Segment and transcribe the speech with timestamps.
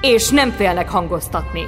[0.00, 1.62] és nem félnek hangoztatni.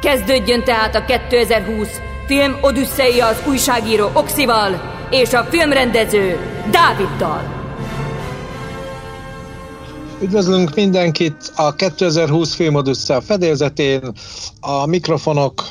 [0.00, 6.38] Kezdődjön tehát a 2020 film Odüsszeia az újságíró Oxival és a filmrendező
[6.70, 7.54] Dáviddal.
[10.22, 14.12] Üdvözlünk mindenkit a 2020 filmodüssze a fedélzetén,
[14.60, 15.62] a mikrofonok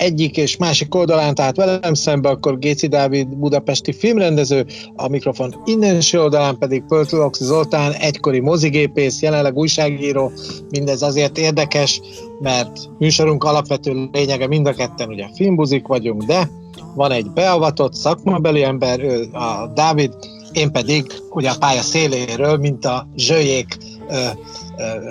[0.00, 6.20] egyik és másik oldalán, tehát velem szembe akkor Géci Dávid budapesti filmrendező, a mikrofon innenső
[6.20, 10.32] oldalán pedig Pöltlox Zoltán, egykori mozigépész, jelenleg újságíró.
[10.70, 12.00] Mindez azért érdekes,
[12.40, 16.50] mert műsorunk alapvető lényege mind a ketten ugye filmbuzik vagyunk, de
[16.94, 20.12] van egy beavatott szakmabeli ember, ő a Dávid,
[20.52, 23.76] én pedig ugye a pálya széléről, mint a zsőjék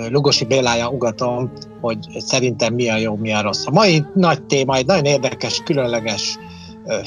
[0.09, 3.66] Lugosi Bélája ugatom, hogy szerintem mi a jó, mi a rossz.
[3.66, 6.38] A mai nagy téma, egy nagyon érdekes, különleges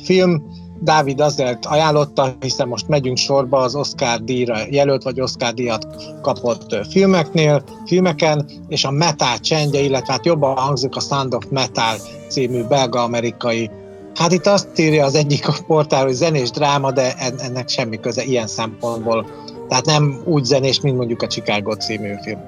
[0.02, 5.86] film, Dávid azért ajánlotta, hiszen most megyünk sorba az Oscar díjra jelölt, vagy Oscar díjat
[6.22, 11.96] kapott filmeknél, filmeken, és a Metal csendje, illetve hát jobban hangzik a Sound of Metal
[12.28, 13.70] című belga-amerikai
[14.14, 18.22] Hát itt azt írja az egyik a portál, hogy zenés dráma, de ennek semmi köze
[18.24, 19.26] ilyen szempontból
[19.72, 22.40] tehát nem úgy zenés, mint mondjuk a Chicago című film.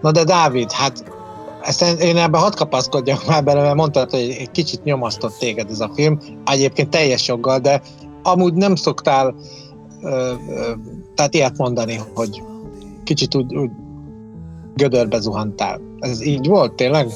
[0.00, 1.04] Na de Dávid, hát
[1.62, 5.80] ezt én ebben hadd kapaszkodjak már bele, mert mondtad, hogy egy kicsit nyomasztott téged ez
[5.80, 7.82] a film, egyébként teljes joggal, de
[8.22, 9.34] amúgy nem szoktál
[10.02, 10.72] ö, ö,
[11.14, 12.42] tehát ilyet mondani, hogy
[13.04, 13.70] kicsit úgy, úgy
[14.74, 15.80] gödörbe zuhantál.
[15.98, 17.08] Ez így volt tényleg?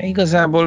[0.00, 0.66] Igazából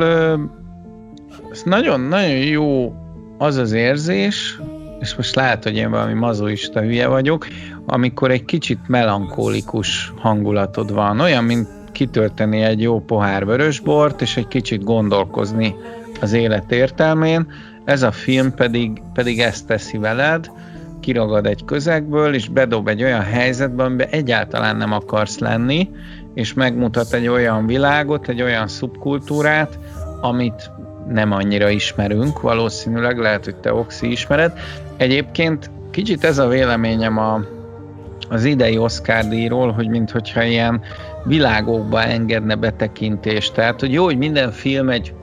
[1.63, 2.93] nagyon-nagyon jó
[3.37, 4.59] az az érzés,
[4.99, 7.47] és most lehet, hogy én valami mazoista hülye vagyok,
[7.85, 14.47] amikor egy kicsit melankólikus hangulatod van, olyan, mint kitölteni egy jó pohár vörösbort, és egy
[14.47, 15.75] kicsit gondolkozni
[16.21, 17.51] az élet értelmén.
[17.85, 20.51] Ez a film pedig, pedig ezt teszi veled,
[20.99, 25.89] kiragad egy közegből, és bedob egy olyan helyzetbe, amiben egyáltalán nem akarsz lenni,
[26.33, 29.79] és megmutat egy olyan világot, egy olyan szubkultúrát,
[30.21, 30.71] amit
[31.07, 34.53] nem annyira ismerünk, valószínűleg lehet, hogy te Oxi ismered.
[34.97, 37.41] Egyébként kicsit ez a véleményem a,
[38.29, 40.81] az idei Oscar díjról, hogy minthogyha ilyen
[41.23, 43.53] világokba engedne betekintést.
[43.53, 45.13] Tehát, hogy jó, hogy minden film egy,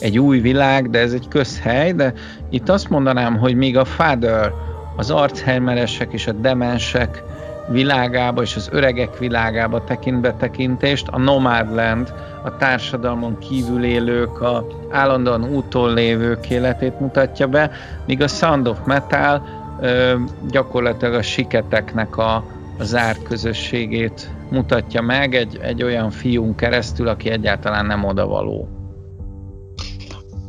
[0.00, 2.12] egy új világ, de ez egy közhely, de
[2.50, 4.52] itt azt mondanám, hogy még a Father,
[4.96, 7.22] az archeimeresek és a demensek
[7.68, 15.44] világába és az öregek világába tekint betekintést, a Nomadland, a társadalmon kívül élők, a állandóan
[15.44, 17.70] úton lévők életét mutatja be,
[18.06, 19.46] míg a Sound of Metal
[19.80, 20.14] ö,
[20.50, 22.44] gyakorlatilag a siketeknek a,
[22.78, 28.68] a zárt közösségét mutatja meg egy, egy olyan fiún keresztül, aki egyáltalán nem odavaló.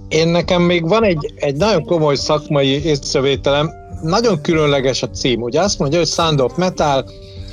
[0.08, 3.72] Én nekem még van egy, egy nagyon komoly szakmai észrevételem,
[4.02, 5.42] nagyon különleges a cím.
[5.42, 7.06] Ugye azt mondja, hogy Sound of Metal,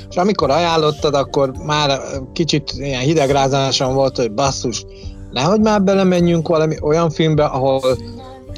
[0.09, 1.99] és amikor ajánlottad, akkor már
[2.33, 4.85] kicsit ilyen hidegrázáson volt, hogy basszus,
[5.31, 7.81] nehogy már belemenjünk valami olyan filmbe, ahol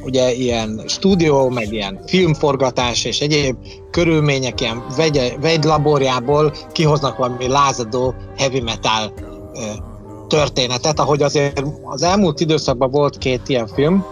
[0.04, 3.56] ugye ilyen stúdió, meg ilyen filmforgatás és egyéb
[3.92, 9.14] körülmények ilyen vegy, vegylaborjából kihoznak valami lázadó heavy metal
[10.28, 14.06] történetet, ahogy azért az elmúlt időszakban volt két ilyen film,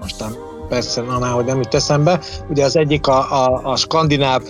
[0.00, 0.36] mostan
[0.68, 2.20] persze, na már, hogy nem jut eszembe,
[2.50, 4.42] ugye az egyik a, a, a skandináv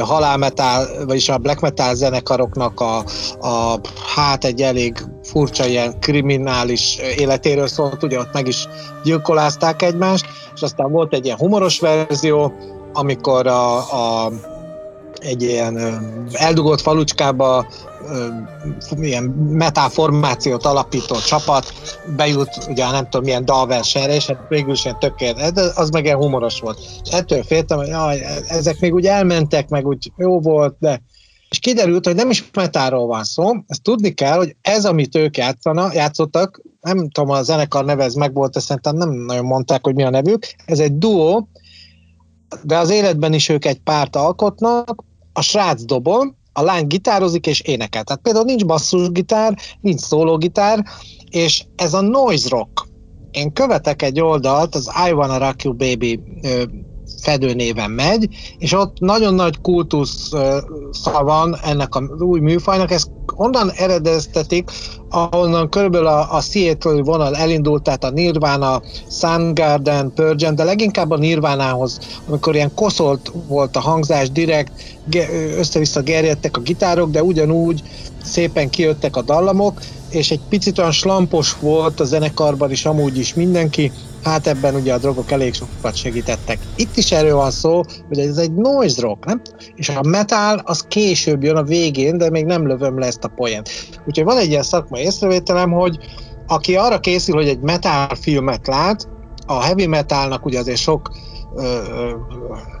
[0.00, 3.04] halálmetál, vagyis a black metal zenekaroknak a,
[3.40, 3.80] a
[4.14, 8.68] hát egy elég furcsa ilyen kriminális életéről szólt, ugye ott meg is
[9.04, 12.52] gyilkolázták egymást, és aztán volt egy ilyen humoros verzió,
[12.92, 14.32] amikor a, a
[15.22, 15.78] egy ilyen
[16.32, 17.66] eldugott falucskába
[18.90, 21.72] ilyen metálformációt alapító csapat
[22.16, 26.04] bejut ugye nem tudom milyen dalversenyre, és hát végül is ilyen tökéletes, de az meg
[26.04, 26.78] ilyen humoros volt.
[27.10, 31.02] Ettől féltem, hogy jaj, ezek még úgy elmentek, meg úgy jó volt, de
[31.50, 35.36] és kiderült, hogy nem is metáról van szó, ezt tudni kell, hogy ez, amit ők
[35.36, 40.02] játszana, játszottak, nem tudom, a zenekar nevez meg volt, szerintem nem nagyon mondták, hogy mi
[40.02, 41.48] a nevük, ez egy duó,
[42.62, 47.60] de az életben is ők egy párt alkotnak, a srác dobol, a lány gitározik és
[47.60, 48.04] énekel.
[48.04, 50.84] Tehát például nincs basszusgitár, nincs szólógitár,
[51.30, 52.86] és ez a noise rock.
[53.30, 56.20] Én követek egy oldalt, az I Wanna Rock You Baby
[57.22, 58.28] fedőnéven megy,
[58.58, 60.30] és ott nagyon nagy kultusz
[61.22, 63.04] van ennek az új műfajnak, ez
[63.36, 64.70] onnan eredeztetik,
[65.10, 71.16] ahonnan körülbelül a, a Seattle vonal elindult, tehát a Nirvana, Soundgarden, Purgeon, de leginkább a
[71.16, 71.98] Nirvánához,
[72.28, 74.72] amikor ilyen koszolt volt a hangzás, direkt
[75.56, 77.82] össze-vissza gerjedtek a gitárok, de ugyanúgy
[78.22, 79.80] szépen kijöttek a dallamok,
[80.10, 83.92] és egy picit olyan slampos volt a zenekarban is amúgy is mindenki,
[84.24, 86.58] hát ebben ugye a drogok elég sokat segítettek.
[86.76, 89.40] Itt is erről van szó, hogy ez egy noise rock, nem?
[89.74, 93.28] És a metal az később jön a végén, de még nem lövöm le ezt a
[93.28, 93.70] poént.
[94.06, 95.98] Úgyhogy van egy ilyen szakmai észrevételem, hogy
[96.46, 99.08] aki arra készül, hogy egy metal filmet lát,
[99.46, 101.10] a heavy metalnak ugye azért sok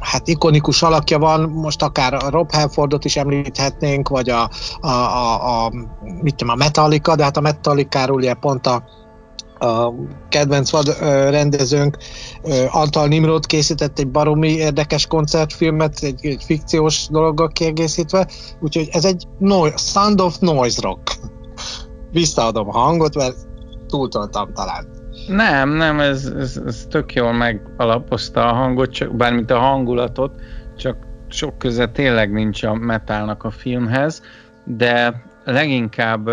[0.00, 4.50] hát ikonikus alakja van, most akár a Rob Halfordot is említhetnénk, vagy a,
[4.80, 5.72] a, a, a,
[6.22, 8.82] mit tudom, a Metallica, de hát a Metallica-ról ugye pont a,
[9.62, 9.94] a
[10.28, 10.96] kedvenc vad
[11.30, 11.96] rendezőnk
[12.70, 18.28] Antal Nimrod készített egy baromi érdekes koncertfilmet, egy, egy fikciós dologgal kiegészítve,
[18.60, 21.12] úgyhogy ez egy no, Sound of Noise Rock.
[22.10, 23.36] Visszaadom a hangot, mert
[23.86, 24.86] túltoltam talán.
[25.28, 30.34] Nem, nem, ez, ez, ez tök jól megalapozta a hangot, csak, bármint a hangulatot,
[30.76, 30.96] csak
[31.28, 34.22] sok köze tényleg nincs a metálnak a filmhez,
[34.64, 36.30] de leginkább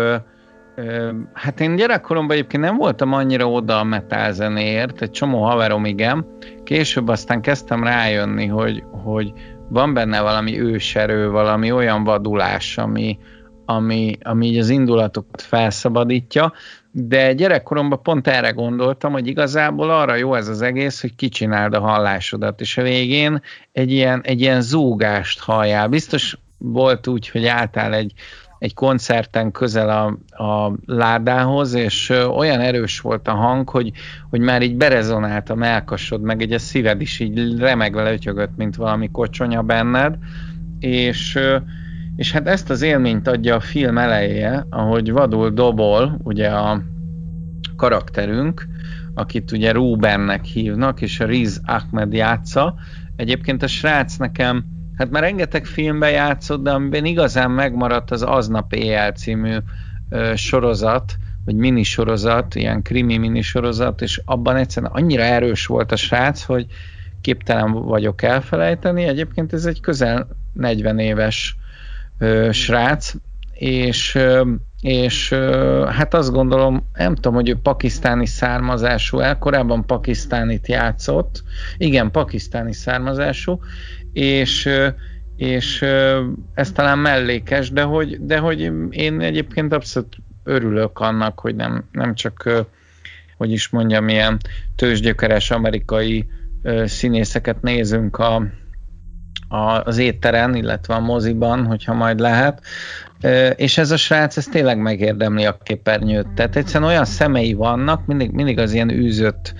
[1.32, 6.26] Hát én gyerekkoromban egyébként nem voltam annyira oda a metal zenéért, egy csomó haverom igen.
[6.64, 9.32] Később aztán kezdtem rájönni, hogy, hogy
[9.68, 13.18] van benne valami őserő, valami olyan vadulás, ami,
[13.64, 16.52] ami, ami így az indulatokat felszabadítja,
[16.92, 21.80] de gyerekkoromban pont erre gondoltam, hogy igazából arra jó ez az egész, hogy kicsináld a
[21.80, 23.42] hallásodat, és a végén
[23.72, 25.88] egy ilyen, egy ilyen zúgást halljál.
[25.88, 28.12] Biztos volt úgy, hogy álltál egy,
[28.60, 33.92] egy koncerten közel a, a ládához, és olyan erős volt a hang, hogy,
[34.30, 38.76] hogy már így berezonált a melkasod, meg egy a szíved is így remegve lötyögött, mint
[38.76, 40.16] valami kocsonya benned,
[40.78, 41.38] és
[42.16, 46.82] és hát ezt az élményt adja a film eleje, ahogy vadul dobol, ugye a
[47.76, 48.66] karakterünk,
[49.14, 52.74] akit ugye Rubennek hívnak, és a Riz Ahmed játsza.
[53.16, 54.64] Egyébként a srác nekem,
[55.00, 59.56] hát már rengeteg filmben játszott, de amiben igazán megmaradt az Aznap éjjel című
[60.10, 66.42] ö, sorozat, vagy minisorozat, ilyen krimi minisorozat, és abban egyszerűen annyira erős volt a srác,
[66.42, 66.66] hogy
[67.20, 69.04] képtelen vagyok elfelejteni.
[69.04, 71.56] Egyébként ez egy közel 40 éves
[72.18, 73.14] ö, srác,
[73.52, 79.86] és, ö, és ö, hát azt gondolom, nem tudom, hogy ő pakisztáni származású, el korábban
[79.86, 81.42] pakisztánit játszott,
[81.76, 83.60] igen, pakisztáni származású,
[84.12, 84.68] és
[85.40, 85.82] és
[86.54, 92.14] ez talán mellékes, de hogy, de hogy én egyébként abszolút örülök annak, hogy nem, nem
[92.14, 92.64] csak,
[93.36, 94.36] hogy is mondjam, ilyen
[94.76, 96.26] tőzsgyökeres amerikai
[96.84, 98.42] színészeket nézünk a,
[99.84, 102.62] az étteren, illetve a moziban, hogyha majd lehet.
[103.56, 106.28] És ez a srác, ez tényleg megérdemli a képernyőt.
[106.28, 109.54] Tehát egyszerűen olyan szemei vannak, mindig, mindig az ilyen űzött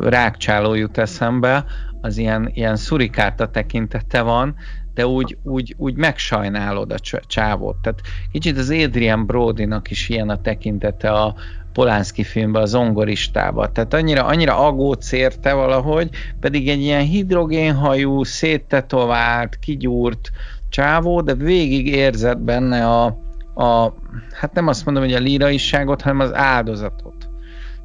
[0.00, 1.64] rákcsáló jut eszembe,
[2.02, 4.54] az ilyen, ilyen szurikáta tekintete van,
[4.94, 7.76] de úgy, úgy, úgy megsajnálod a csávót.
[7.82, 8.00] Tehát
[8.32, 11.34] kicsit az Adrian Brody-nak is ilyen a tekintete a,
[11.72, 13.72] Polánszki filmben, a zongoristába.
[13.72, 16.10] Tehát annyira, annyira agóc érte valahogy,
[16.40, 20.30] pedig egy ilyen hidrogénhajú, széttetovált, kigyúrt
[20.68, 23.04] csávó, de végig érzett benne a,
[23.54, 23.94] a
[24.32, 27.21] hát nem azt mondom, hogy a líraiságot, hanem az áldozatot.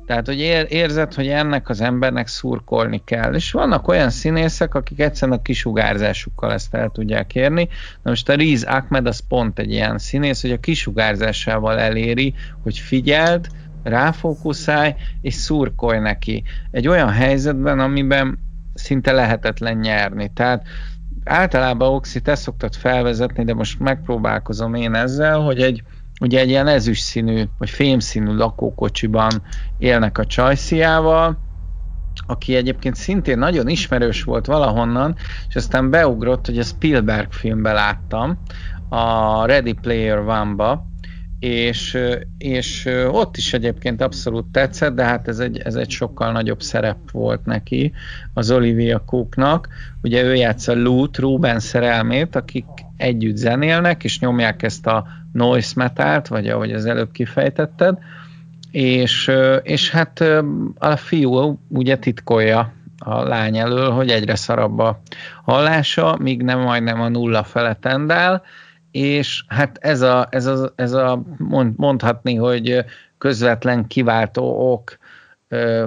[0.07, 3.33] Tehát, hogy ér, érzed, hogy ennek az embernek szurkolni kell.
[3.33, 7.67] És vannak olyan színészek, akik egyszerűen a kisugárzásukkal ezt el tudják érni.
[8.01, 12.33] Na most a Riz Ahmed az pont egy ilyen színész, hogy a kisugárzásával eléri,
[12.63, 13.47] hogy figyeld,
[13.83, 16.43] ráfókuszálj, és szurkolj neki.
[16.71, 18.39] Egy olyan helyzetben, amiben
[18.73, 20.31] szinte lehetetlen nyerni.
[20.33, 20.65] Tehát
[21.23, 25.83] általában Oxi, te szoktad felvezetni, de most megpróbálkozom én ezzel, hogy egy,
[26.19, 29.31] ugye egy ilyen ezüst színű, vagy fémszínű lakókocsiban
[29.77, 31.37] élnek a csajsziával,
[32.27, 35.15] aki egyébként szintén nagyon ismerős volt valahonnan,
[35.47, 38.37] és aztán beugrott, hogy a Spielberg filmbe láttam,
[38.89, 40.85] a Ready Player One-ba,
[41.39, 41.97] és,
[42.37, 47.11] és ott is egyébként abszolút tetszett, de hát ez egy, ez egy sokkal nagyobb szerep
[47.11, 47.93] volt neki,
[48.33, 49.67] az Olivia Cooknak.
[50.01, 52.65] Ugye ő játsza Loot, Ruben szerelmét, akik
[52.97, 57.97] együtt zenélnek, és nyomják ezt a noise metalt, vagy ahogy az előbb kifejtetted,
[58.71, 60.23] és, és hát
[60.77, 64.99] a fiú ugye titkolja a lány elől, hogy egyre szarabb a
[65.43, 68.43] hallása, míg nem majdnem a nulla fele tendál,
[68.91, 71.21] és hát ez a, ez a, ez a
[71.75, 72.85] mondhatni, hogy
[73.17, 74.97] közvetlen kiváltó ok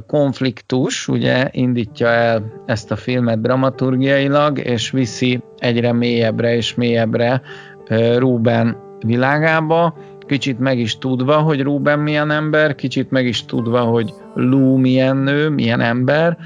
[0.07, 7.43] konfliktus, ugye indítja el ezt a filmet dramaturgiailag, és viszi egyre mélyebbre és mélyebbre
[8.17, 9.95] Ruben világába,
[10.27, 15.17] kicsit meg is tudva, hogy Ruben milyen ember, kicsit meg is tudva, hogy Lou milyen
[15.17, 16.37] nő, milyen ember,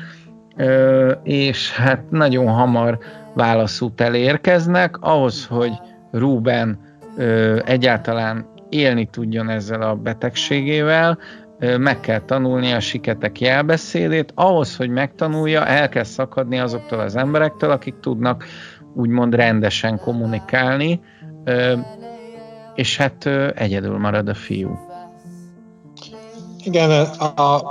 [1.23, 2.99] és hát nagyon hamar
[3.34, 5.73] válaszút elérkeznek, ahhoz, hogy
[6.12, 6.78] Ruben
[7.64, 11.18] egyáltalán élni tudjon ezzel a betegségével,
[11.78, 17.70] meg kell tanulni a siketek jelbeszédét, ahhoz, hogy megtanulja, el kell szakadni azoktól az emberektől,
[17.70, 18.44] akik tudnak
[18.94, 21.00] úgymond rendesen kommunikálni,
[22.75, 24.78] és hát egyedül marad a fiú.
[26.64, 27.62] Igen, a,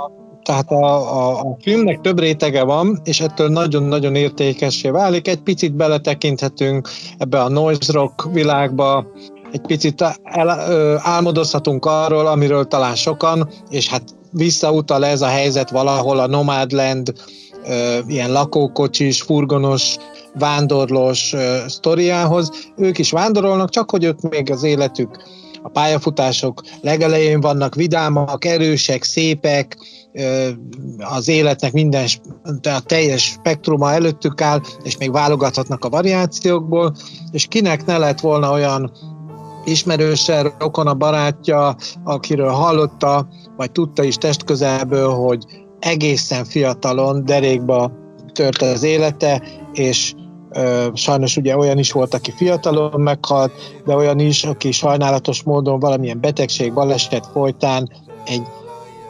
[0.42, 0.84] tehát a,
[1.18, 5.28] a, a filmnek több rétege van, és ettől nagyon-nagyon értékessé válik.
[5.28, 9.06] Egy picit beletekinthetünk ebbe a noise rock világba,
[9.52, 15.70] egy picit el, ö, álmodozhatunk arról, amiről talán sokan, és hát visszautal ez a helyzet
[15.70, 17.12] valahol a Nomadland,
[18.06, 19.96] ilyen lakókocsis, furgonos,
[20.34, 21.34] vándorlós
[21.66, 22.50] sztoriához.
[22.76, 25.22] Ők is vándorolnak, csak hogy ők még az életük
[25.62, 29.76] a pályafutások legelején vannak vidámak, erősek, szépek,
[30.98, 32.06] az életnek minden,
[32.62, 36.94] a teljes spektruma előttük áll, és még válogathatnak a variációkból,
[37.30, 38.92] és kinek ne lett volna olyan
[39.64, 45.44] ismerőse, rokon a barátja, akiről hallotta, vagy tudta is testközelből, hogy
[45.84, 47.92] egészen fiatalon derékba
[48.32, 50.14] tört az élete, és
[50.50, 53.52] ö, sajnos ugye olyan is volt, aki fiatalon meghalt,
[53.84, 57.90] de olyan is, aki sajnálatos módon valamilyen betegség, baleset folytán
[58.24, 58.42] egy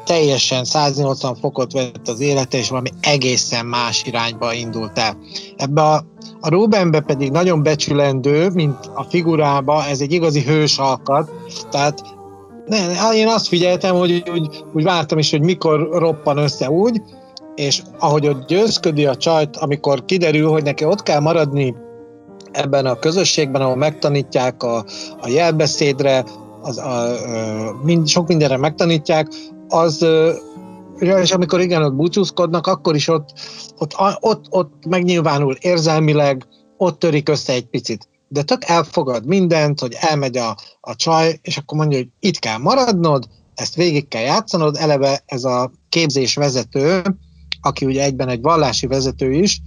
[0.05, 5.17] teljesen 180 fokot vett az élete, és valami egészen más irányba indult el.
[5.57, 6.05] Ebbe a,
[6.41, 11.31] a Rubenbe pedig nagyon becsülendő, mint a figurába, ez egy igazi hős alkat,
[11.71, 12.03] tehát
[12.67, 12.77] ne,
[13.15, 17.03] én azt figyeltem, hogy úgy, úgy vártam is, hogy mikor roppan össze úgy,
[17.55, 21.75] és ahogy ott győzködi a csajt, amikor kiderül, hogy neki ott kell maradni
[22.53, 24.85] ebben a közösségben, ahol megtanítják a,
[25.21, 26.25] a jelbeszédre,
[26.63, 29.29] az, a, a, mind, sok mindenre megtanítják,
[29.69, 30.07] az
[30.99, 33.29] ja, és amikor igen, ott búcsúzkodnak, akkor is ott,
[33.79, 38.09] ott, ott, ott megnyilvánul érzelmileg, ott törik össze egy picit.
[38.35, 42.59] De tök elfogad mindent, hogy elmegy a, a csaj, és akkor mondja, hogy itt kell
[42.59, 47.03] maradnod, ezt végig kell játszanod, eleve ez a képzés vezető,
[47.61, 49.61] aki ugye egyben egy vallási vezető is,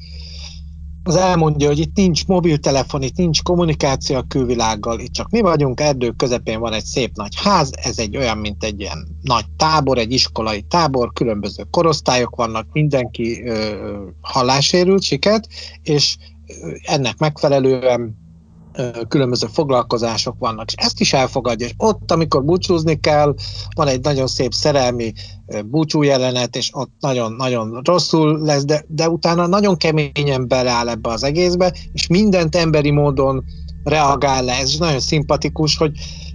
[1.03, 5.79] az elmondja, hogy itt nincs mobiltelefon, itt nincs kommunikáció a külvilággal, itt csak mi vagyunk,
[5.79, 9.97] erdő közepén van egy szép nagy ház, ez egy olyan, mint egy ilyen nagy tábor,
[9.97, 13.75] egy iskolai tábor, különböző korosztályok vannak, mindenki ö,
[14.21, 15.47] hallásérült, siket,
[15.83, 16.17] és
[16.83, 18.25] ennek megfelelően
[19.07, 23.35] különböző foglalkozások vannak, és ezt is elfogadja, és ott, amikor búcsúzni kell,
[23.75, 25.13] van egy nagyon szép szerelmi
[25.65, 31.23] búcsú jelenet, és ott nagyon-nagyon rosszul lesz, de, de utána nagyon keményen beleáll ebbe az
[31.23, 33.43] egészbe, és mindent emberi módon
[33.83, 34.53] reagál le.
[34.53, 35.91] Ez nagyon szimpatikus, hogy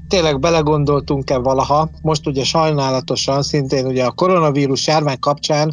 [0.08, 5.72] tényleg belegondoltunk-e valaha, most ugye sajnálatosan szintén ugye a koronavírus járvány kapcsán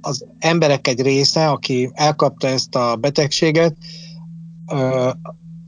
[0.00, 3.76] az emberek egy része, aki elkapta ezt a betegséget,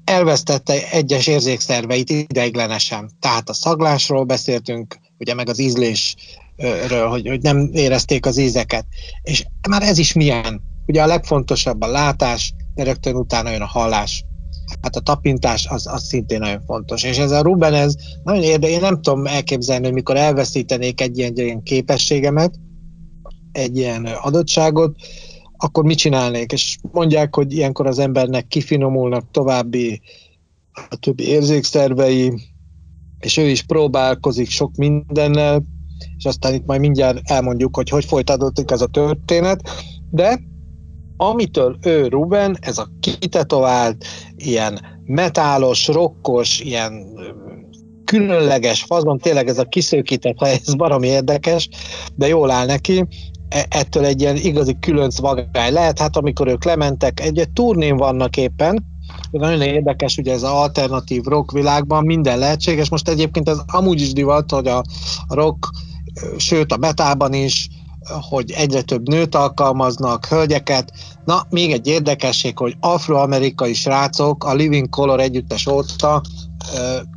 [0.06, 3.10] elvesztette egyes érzékszerveit ideiglenesen.
[3.20, 8.86] Tehát a szaglásról beszéltünk, ugye meg az ízlésről, hogy, hogy nem érezték az ízeket.
[9.22, 10.62] És már ez is milyen.
[10.86, 14.24] Ugye a legfontosabb a látás, de rögtön utána jön a hallás.
[14.82, 17.02] Hát a tapintás az, az szintén nagyon fontos.
[17.02, 21.18] És ez a Ruben, ez nagyon érdekes, én nem tudom elképzelni, hogy mikor elveszítenék egy
[21.18, 22.54] ilyen, egy ilyen képességemet,
[23.52, 24.96] egy ilyen adottságot,
[25.56, 26.52] akkor mit csinálnék?
[26.52, 30.00] És mondják, hogy ilyenkor az embernek kifinomulnak további
[30.90, 32.32] a többi érzékszervei,
[33.18, 35.62] és ő is próbálkozik sok mindennel,
[36.16, 39.70] és aztán itt majd mindjárt elmondjuk, hogy hogy folytatódik ez a történet,
[40.10, 40.40] de
[41.16, 44.04] amitől ő Ruben, ez a kitetovált,
[44.36, 47.06] ilyen metálos, rokkos, ilyen
[48.04, 51.68] különleges fazon, tényleg ez a kiszőkített, ha ez baromi érdekes,
[52.14, 53.06] de jól áll neki,
[53.48, 55.98] ettől egy ilyen igazi különc vagály lehet.
[55.98, 58.84] Hát amikor ők lementek, egy, egy turnén vannak éppen,
[59.30, 62.88] nagyon érdekes, ugye ez az alternatív rock világban minden lehetséges.
[62.88, 64.82] Most egyébként ez amúgy is divat, hogy a
[65.28, 65.70] rock,
[66.36, 67.68] sőt a metában is,
[68.30, 70.92] hogy egyre több nőt alkalmaznak, hölgyeket.
[71.24, 76.22] Na, még egy érdekesség, hogy afroamerikai srácok a Living Color együttes óta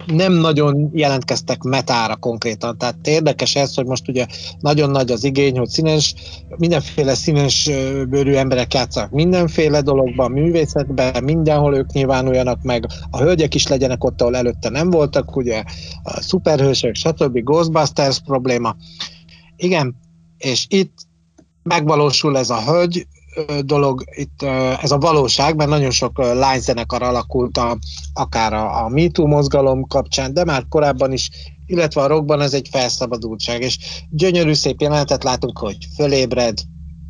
[0.06, 2.78] nem nagyon jelentkeztek metára konkrétan.
[2.78, 4.26] Tehát érdekes ez, hogy most ugye
[4.60, 6.14] nagyon nagy az igény, hogy színes,
[6.58, 7.70] mindenféle színes
[8.10, 14.22] bőrű emberek játszanak mindenféle dologban, művészetben, mindenhol ők nyilvánuljanak meg, a hölgyek is legyenek ott,
[14.22, 15.64] ahol előtte nem voltak, ugye
[16.04, 17.44] a szuperhősök, stb.
[17.44, 18.76] Ghostbusters probléma.
[19.56, 19.96] Igen,
[20.38, 20.94] és itt
[21.64, 23.08] megvalósul ez a hölgy
[23.66, 24.42] dolog itt
[24.82, 27.78] ez a valóság, mert nagyon sok lányzenekar alakult a,
[28.14, 31.30] akár a, a MeToo mozgalom kapcsán, de már korábban is,
[31.66, 33.78] illetve a rockban ez egy felszabadultság, és
[34.10, 36.60] gyönyörű szép jelenetet látunk, hogy fölébred,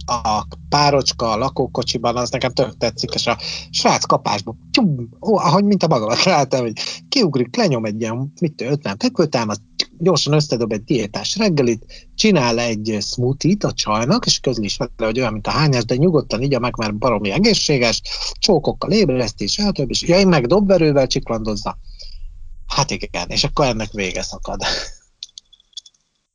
[0.10, 3.38] a párocska a lakókocsiban, az nekem tök tetszik, és a
[3.70, 6.74] srác kapásban, tyum, ó, ahogy mint a magamat láttam, hogy
[7.10, 9.62] kiugrik, lenyom egy ilyen, mit 50 fekvőtámaszt,
[10.00, 15.20] gyorsan összedob egy diétás reggelit, csinál egy smoothie-t a csajnak, és közli is vele, hogy
[15.20, 18.02] olyan, mint a hányás, de nyugodtan igya meg, mert baromi egészséges,
[18.40, 19.90] csókokkal ébresztés, stb.
[19.90, 21.78] És ja, én meg dobverővel csiklandozza.
[22.68, 24.62] Hát igen, és akkor ennek vége szakad.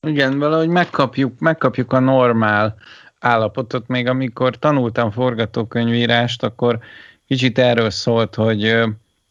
[0.06, 2.74] Igen, valahogy megkapjuk, megkapjuk a normál
[3.18, 3.86] állapotot.
[3.86, 6.78] Még amikor tanultam forgatókönyvírást, akkor
[7.26, 8.74] kicsit erről szólt, hogy,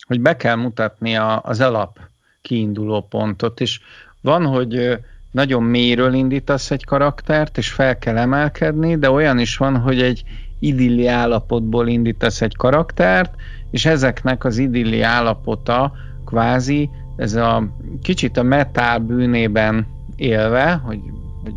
[0.07, 1.99] hogy be kell mutatni a, az alap
[2.41, 3.79] kiinduló pontot, és
[4.23, 4.97] van, hogy
[5.31, 10.23] nagyon mélyről indítasz egy karaktert, és fel kell emelkedni, de olyan is van, hogy egy
[10.59, 13.35] idilli állapotból indítasz egy karaktert,
[13.71, 15.93] és ezeknek az idilli állapota
[16.25, 17.67] kvázi ez a
[18.01, 20.99] kicsit a metál bűnében élve, hogy,
[21.43, 21.53] hogy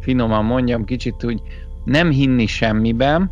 [0.00, 1.42] finoman mondjam, kicsit úgy
[1.84, 3.30] nem hinni semmiben,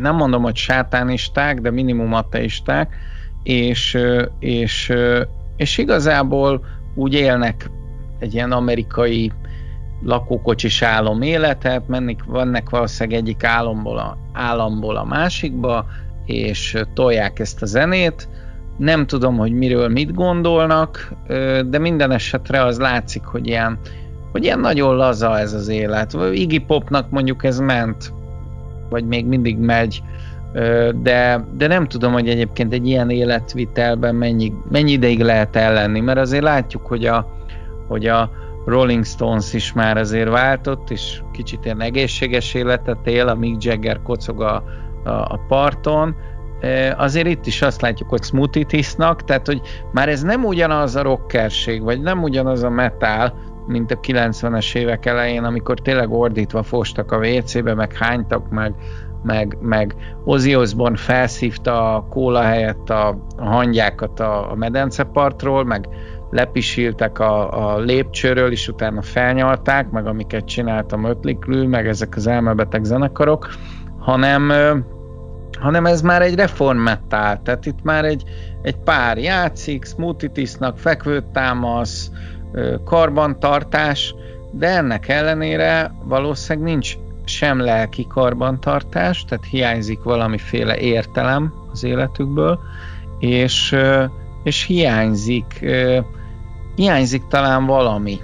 [0.00, 2.96] nem mondom, hogy sátánisták, de minimum ateisták,
[3.42, 3.98] és,
[4.38, 4.92] és,
[5.56, 7.70] és igazából úgy élnek
[8.20, 9.32] egy ilyen amerikai
[10.02, 15.86] lakókocsis álom életet, mennek, vannak valószínűleg egyik álomból a, államból a másikba,
[16.26, 18.28] és tolják ezt a zenét.
[18.76, 21.12] Nem tudom, hogy miről mit gondolnak,
[21.66, 23.78] de minden esetre az látszik, hogy ilyen
[24.32, 26.16] hogy ilyen nagyon laza ez az élet.
[26.32, 28.12] Iggy Popnak mondjuk ez ment,
[28.88, 30.02] vagy még mindig megy,
[31.02, 36.18] de, de nem tudom, hogy egyébként egy ilyen életvitelben mennyi, mennyi ideig lehet ellenni, mert
[36.18, 37.26] azért látjuk, hogy a,
[37.90, 38.30] hogy a
[38.64, 44.02] Rolling Stones is már azért váltott, és kicsit ilyen egészséges életet él, a Mick Jagger
[44.02, 44.62] kocog a,
[45.04, 46.16] a, a parton,
[46.96, 49.60] azért itt is azt látjuk, hogy smoothie isznak, tehát hogy
[49.92, 53.34] már ez nem ugyanaz a rockerség, vagy nem ugyanaz a metal,
[53.66, 58.74] mint a 90-es évek elején, amikor tényleg ordítva fostak a WC-be, meg hánytak, meg,
[59.22, 65.88] meg, meg Ozzy Osbourne felszívta a kóla helyett a, a hangyákat a, a medencepartról, meg
[66.30, 72.84] lepisiltek a, a lépcsőről, és utána felnyalták, meg amiket csináltam Ötliklű, meg ezek az elmebeteg
[72.84, 73.48] zenekarok,
[73.98, 74.52] hanem,
[75.60, 78.24] hanem ez már egy reformmettál, tehát itt már egy,
[78.62, 82.10] egy pár játszik, smoothie tisznak, fekvőt támasz,
[82.84, 84.14] karbantartás,
[84.50, 92.60] de ennek ellenére valószínűleg nincs sem lelki karbantartás, tehát hiányzik valamiféle értelem az életükből,
[93.18, 93.76] és,
[94.42, 95.66] és hiányzik,
[96.74, 98.20] hiányzik talán valami,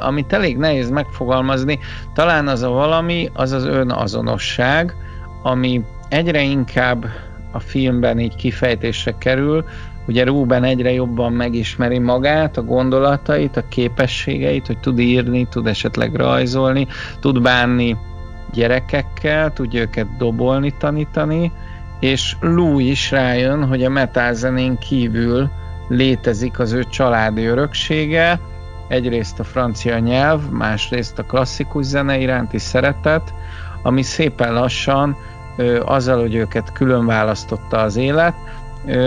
[0.00, 1.78] amit elég nehéz megfogalmazni,
[2.14, 4.94] talán az a valami, az az önazonosság,
[5.42, 7.04] ami egyre inkább
[7.52, 9.64] a filmben így kifejtésre kerül,
[10.06, 16.14] Ugye Ruben egyre jobban megismeri magát, a gondolatait, a képességeit, hogy tud írni, tud esetleg
[16.14, 16.86] rajzolni,
[17.20, 17.96] tud bánni
[18.52, 21.52] gyerekekkel, tudja őket dobolni, tanítani,
[22.00, 25.50] és Lou is rájön, hogy a metálzenén kívül
[25.90, 28.40] létezik az ő családi öröksége,
[28.88, 33.34] egyrészt a francia nyelv, másrészt a klasszikus zene iránti szeretet,
[33.82, 35.16] ami szépen lassan
[35.84, 38.34] azzal, hogy őket külön választotta az élet,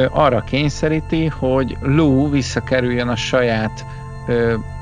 [0.10, 3.86] arra kényszeríti, hogy Lou visszakerüljön a saját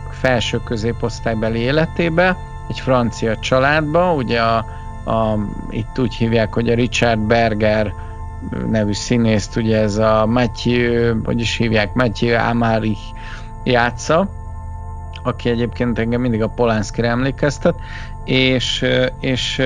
[0.09, 2.37] felső középosztálybeli életébe,
[2.69, 4.57] egy francia családba, ugye a,
[5.03, 5.37] a,
[5.69, 7.93] itt úgy hívják, hogy a Richard Berger
[8.69, 12.97] nevű színészt, ugye ez a Matthew, vagyis hívják, Matthew Amari
[13.63, 14.29] játsza,
[15.23, 17.75] aki egyébként engem mindig a Polanski emlékeztet,
[18.23, 18.85] és,
[19.19, 19.61] és,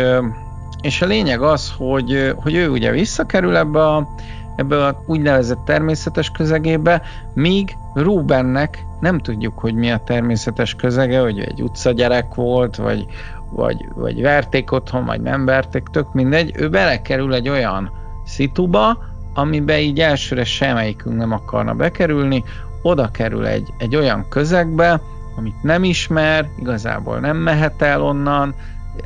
[0.81, 4.07] és a lényeg az, hogy, hogy ő ugye visszakerül ebbe a
[4.55, 7.01] ebbe a úgynevezett természetes közegébe,
[7.33, 13.05] míg Rubennek nem tudjuk, hogy mi a természetes közege, hogy egy utcagyerek volt, vagy,
[13.49, 17.91] vagy, vagy verték otthon, vagy nem verték, tök mindegy, ő belekerül egy olyan
[18.25, 18.97] szituba,
[19.33, 22.43] amiben így elsőre semmelyikünk nem akarna bekerülni,
[22.81, 25.01] oda kerül egy, egy olyan közegbe,
[25.35, 28.55] amit nem ismer, igazából nem mehet el onnan,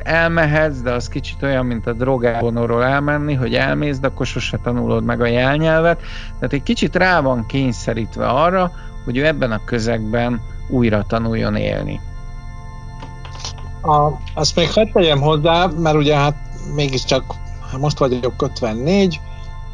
[0.02, 5.04] elmehetsz, de az kicsit olyan, mint a drogávonóról elmenni, hogy elmész, de akkor sose tanulod
[5.04, 6.00] meg a jelnyelvet.
[6.34, 8.72] Tehát egy kicsit rá van kényszerítve arra,
[9.04, 12.00] hogy ő ebben a közegben újra tanuljon élni.
[13.82, 16.34] A, azt még hadd tegyem hozzá, mert ugye hát
[16.74, 17.24] mégiscsak
[17.78, 19.20] most vagyok 54,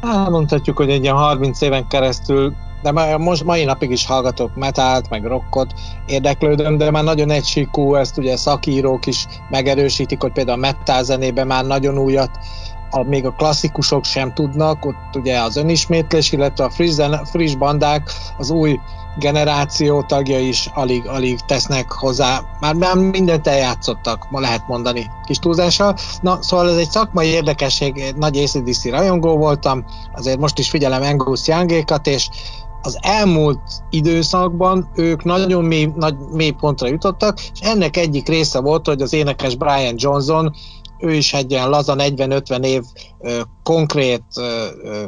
[0.01, 5.25] elmondhatjuk, hogy egy ilyen 30 éven keresztül de most mai napig is hallgatok metált, meg
[5.25, 5.73] rockot,
[6.05, 11.47] érdeklődöm, de már nagyon egysíkú, ezt ugye szakírók is megerősítik, hogy például a metal zenében
[11.47, 12.29] már nagyon újat
[12.89, 18.11] a, még a klasszikusok sem tudnak, ott ugye az önismétlés, illetve a friss, friss bandák,
[18.37, 18.79] az új
[19.19, 25.39] generáció tagja is alig, alig tesznek hozzá, már, már mindent eljátszottak, ma lehet mondani kis
[25.39, 25.95] túlzással.
[26.21, 31.47] Na, szóval ez egy szakmai érdekesség, nagy ACDC rajongó voltam, azért most is figyelem Angus
[31.47, 32.29] Youngékat, és
[32.81, 38.87] az elmúlt időszakban ők nagyon mély, nagy, mély pontra jutottak, és ennek egyik része volt,
[38.87, 40.55] hogy az énekes Brian Johnson
[40.99, 42.83] ő is egy ilyen laza 40-50 év
[43.19, 44.65] ö, konkrét ö,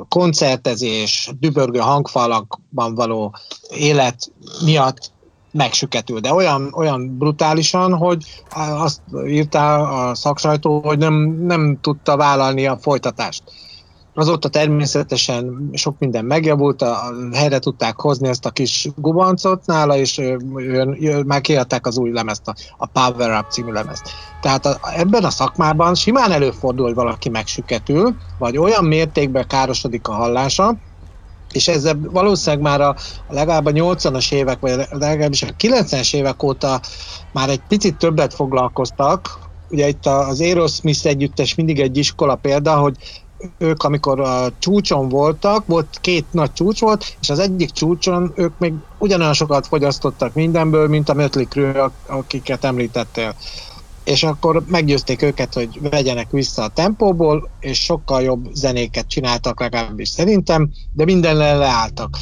[0.07, 3.35] koncertezés, dübörgő hangfalakban való
[3.69, 4.31] élet
[4.65, 5.11] miatt
[5.51, 8.25] megsüketül, de olyan, olyan brutálisan, hogy
[8.55, 13.43] azt írta a szaksajtó, hogy nem, nem tudta vállalni a folytatást.
[14.19, 16.97] Azóta természetesen sok minden megjavult, a,
[17.33, 20.17] helyre tudták hozni ezt a kis gubancot nála, és
[20.57, 24.09] jön, már kiadták az új lemezt, a, a Power Up című lemezt.
[24.41, 30.13] Tehát a, ebben a szakmában simán előfordul, hogy valaki megsüketül, vagy olyan mértékben károsodik a
[30.13, 30.77] hallása,
[31.51, 32.95] és ezzel valószínűleg már a,
[33.27, 36.79] a legalább a 80-as évek, vagy legalábbis a 90-es évek óta
[37.33, 42.95] már egy picit többet foglalkoztak, ugye itt az Aerosmith együttes mindig egy iskola példa, hogy
[43.57, 48.57] ők amikor a csúcson voltak, volt két nagy csúcs volt, és az egyik csúcson ők
[48.57, 53.35] még ugyanolyan sokat fogyasztottak mindenből, mint a Mötley Crue, akiket említettél.
[54.03, 60.09] És akkor meggyőzték őket, hogy vegyenek vissza a tempóból, és sokkal jobb zenéket csináltak legalábbis
[60.09, 62.17] szerintem, de mindenre leálltak.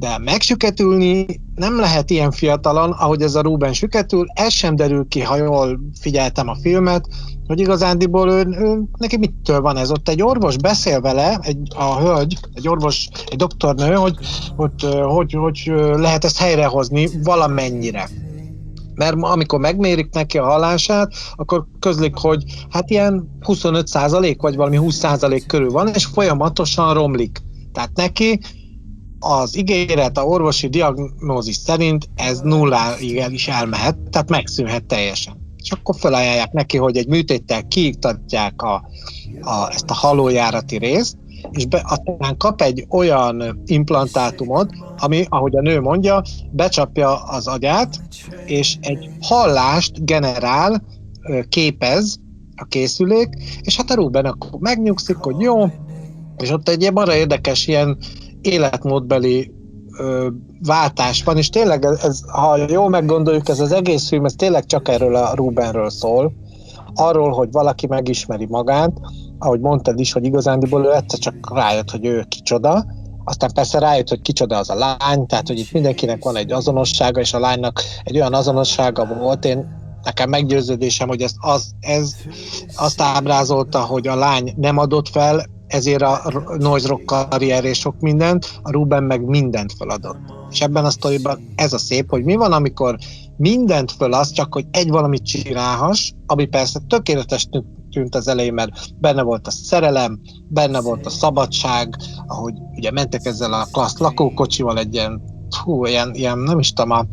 [0.00, 5.20] De megsüketülni nem lehet ilyen fiatalon, ahogy ez a Ruben süketül, ez sem derül ki,
[5.20, 7.06] ha jól figyeltem a filmet,
[7.46, 9.90] hogy igazándiból ő, ő, neki mitől van ez?
[9.90, 14.14] Ott egy orvos beszél vele, egy, a hölgy, egy orvos, egy doktornő, hogy
[14.56, 18.08] hogy, hogy, hogy lehet ezt helyrehozni valamennyire.
[18.94, 25.42] Mert amikor megmérik neki a hallását, akkor közlik, hogy hát ilyen 25% vagy valami 20%
[25.46, 27.38] körül van, és folyamatosan romlik.
[27.72, 28.40] Tehát neki
[29.20, 35.38] az ígéret, a orvosi diagnózis szerint ez nulláig is elmehet, tehát megszűnhet teljesen.
[35.56, 38.74] És akkor felajánlják neki, hogy egy műtéttel kiiktatják a,
[39.40, 41.16] a, ezt a halójárati részt,
[41.50, 48.00] és be, aztán kap egy olyan implantátumot, ami, ahogy a nő mondja, becsapja az agyát,
[48.46, 50.82] és egy hallást generál,
[51.48, 52.18] képez
[52.56, 53.28] a készülék,
[53.60, 55.66] és hát a Ruben akkor megnyugszik, hogy jó,
[56.36, 57.98] és ott egy ilyen arra érdekes ilyen
[58.42, 59.52] életmódbeli
[60.62, 64.88] váltás van, és tényleg, ez, ha jól meggondoljuk, ez az egész film, ez tényleg csak
[64.88, 66.32] erről a Rubenről szól,
[66.94, 68.92] arról, hogy valaki megismeri magát,
[69.38, 72.84] ahogy mondtad is, hogy igazándiból ő egyszer csak rájött, hogy ő kicsoda,
[73.24, 77.20] aztán persze rájött, hogy kicsoda az a lány, tehát hogy itt mindenkinek van egy azonossága,
[77.20, 82.14] és a lánynak egy olyan azonossága volt, én nekem meggyőződésem, hogy ez, az, ez
[82.76, 88.00] azt ábrázolta, hogy a lány nem adott fel, ezért a noise rock karrier és sok
[88.00, 90.18] mindent, a Ruben meg mindent feladott.
[90.50, 92.96] És ebben a sztoriban ez a szép, hogy mi van, amikor
[93.36, 97.48] mindent föl az, csak hogy egy valamit csinálhass, ami persze tökéletes
[97.90, 103.24] tűnt az elején, mert benne volt a szerelem, benne volt a szabadság, ahogy ugye mentek
[103.24, 105.22] ezzel a klassz lakókocsival egy ilyen,
[105.64, 107.06] hú, ilyen, ilyen nem is tudom, a,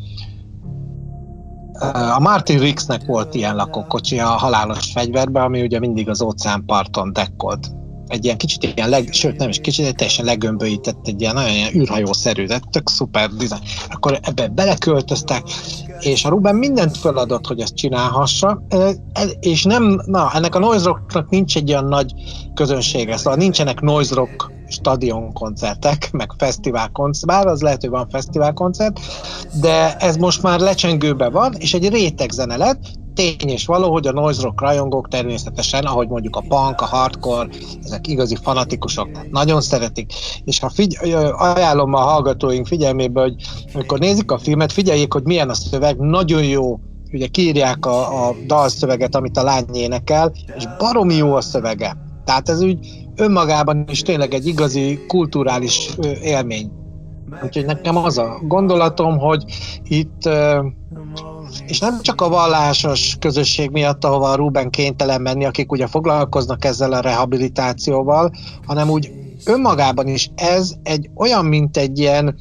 [2.15, 7.76] a Martin Rixnek volt ilyen lakókocsi a halálos fegyverben, ami ugye mindig az óceánparton dekkolt
[8.08, 11.56] egy ilyen kicsit ilyen, leg, sőt nem is kicsit, egy teljesen legömböített, egy ilyen nagyon
[11.56, 13.62] ilyen űrhajószerű, de tök szuper dizájn.
[13.89, 15.43] Akkor ebbe beleköltöztek,
[16.00, 18.62] és a Ruben mindent feladott, hogy ezt csinálhassa,
[19.39, 22.13] és nem, na, ennek a noise rocknak nincs egy olyan nagy
[22.54, 28.10] közönsége, szóval nincsenek noise rock stadion koncertek, meg fesztivál koncert, bár az lehet, hogy van
[28.10, 29.00] fesztivál koncert,
[29.62, 32.80] de ez most már lecsengőben van, és egy réteg zene lett,
[33.17, 37.49] tény és való, hogy a noise rock rajongók természetesen, ahogy mondjuk a punk, a hardcore,
[37.84, 40.12] ezek igazi fanatikusok, nagyon szeretik,
[40.43, 40.99] és ha figy-
[41.38, 43.36] ajánlom a hallgatóink figyelmébe, hogy
[43.73, 46.80] amikor nézik a filmet, figyeljék, hogy milyen a szöveg, nagyon jó
[47.12, 51.97] ugye kiírják a, a dalszöveget, amit a lány énekel, és baromi jó a szövege.
[52.25, 52.77] Tehát ez úgy
[53.15, 55.89] önmagában is tényleg egy igazi kulturális
[56.21, 56.71] élmény.
[57.43, 59.43] Úgyhogy nekem az a gondolatom, hogy
[59.83, 60.29] itt
[61.67, 66.65] és nem csak a vallásos közösség miatt, ahova a Ruben kénytelen menni, akik ugye foglalkoznak
[66.65, 68.31] ezzel a rehabilitációval,
[68.65, 69.11] hanem úgy
[69.45, 72.35] önmagában is ez egy olyan, mint egy ilyen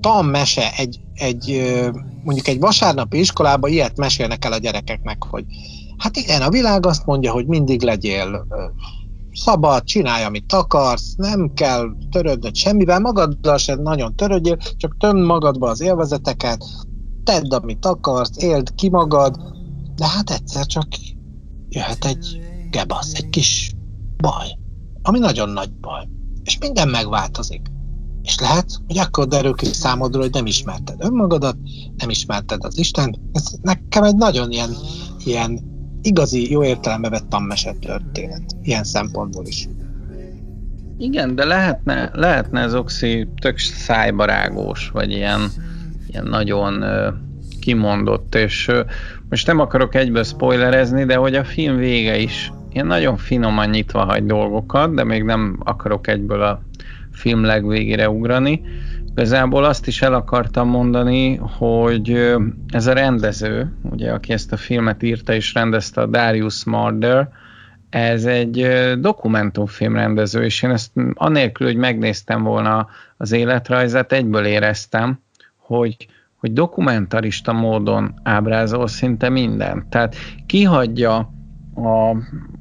[0.00, 1.72] tanmese, egy, egy
[2.24, 5.44] mondjuk egy vasárnapi iskolában ilyet mesélnek el a gyerekeknek, hogy
[5.98, 8.46] hát igen, a világ azt mondja, hogy mindig legyél
[9.38, 15.68] szabad, csinálj, amit akarsz, nem kell törődnöd semmivel, magaddal sem nagyon törődjél, csak tömd magadba
[15.68, 16.64] az élvezeteket,
[17.24, 19.36] tedd, amit akarsz, éld ki magad,
[19.94, 20.86] de hát egyszer csak
[21.68, 23.72] jöhet egy gebasz, egy kis
[24.16, 24.46] baj.
[25.02, 26.08] Ami nagyon nagy baj.
[26.44, 27.62] És minden megváltozik.
[28.22, 31.56] És lehet, hogy akkor derül ki számodra, hogy nem ismerted önmagadat,
[31.96, 33.30] nem ismerted az Isten.
[33.32, 34.70] Ez nekem egy nagyon ilyen,
[35.24, 35.77] ilyen
[36.08, 38.42] igazi, jó értelembe vett tanmese történet.
[38.62, 39.68] Ilyen szempontból is.
[40.98, 45.40] Igen, de lehetne, lehetne ez oxi tök szájbarágós, vagy ilyen,
[46.06, 47.14] ilyen nagyon uh,
[47.60, 48.78] kimondott, és uh,
[49.28, 54.04] most nem akarok egyből spoilerezni, de hogy a film vége is ilyen nagyon finoman nyitva
[54.04, 56.62] hagy dolgokat, de még nem akarok egyből a
[57.12, 58.62] film legvégére ugrani.
[59.18, 62.36] Igazából azt is el akartam mondani, hogy
[62.68, 67.28] ez a rendező, ugye, aki ezt a filmet írta és rendezte, a Darius Marder,
[67.90, 68.68] ez egy
[69.00, 75.20] dokumentumfilm rendező, és én ezt anélkül, hogy megnéztem volna az életrajzát, egyből éreztem,
[75.56, 79.86] hogy, hogy dokumentarista módon ábrázol szinte mindent.
[79.86, 81.16] Tehát kihagyja
[81.74, 82.16] a,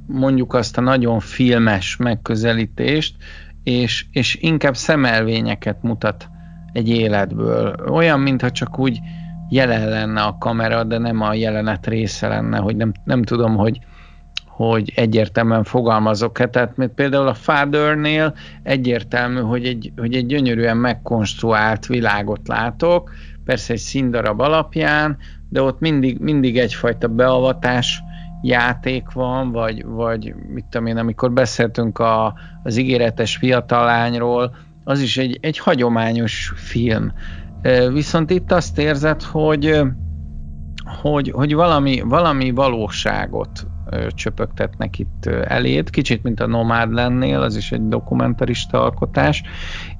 [0.05, 3.15] mondjuk azt a nagyon filmes megközelítést,
[3.63, 6.29] és, és inkább szemelvényeket mutat
[6.77, 7.75] egy életből.
[7.89, 8.99] Olyan, mintha csak úgy
[9.49, 13.79] jelen lenne a kamera, de nem a jelenet része lenne, hogy nem, nem tudom, hogy,
[14.45, 16.47] hogy egyértelműen fogalmazok-e.
[16.47, 23.11] Tehát például a Fathernél egyértelmű, hogy egy, hogy egy gyönyörűen megkonstruált világot látok,
[23.45, 25.17] persze egy színdarab alapján,
[25.49, 28.01] de ott mindig, mindig egyfajta beavatás
[28.41, 34.55] játék van, vagy, vagy mit tudom én, amikor beszéltünk a, az ígéretes fiatalányról,
[34.87, 37.11] az is egy, egy hagyományos film.
[37.93, 39.81] Viszont itt azt érzed, hogy,
[41.01, 43.67] hogy, hogy valami, valami valóságot
[44.07, 49.43] csöpögtetnek itt eléd, kicsit mint a Nomád lennél, az is egy dokumentarista alkotás,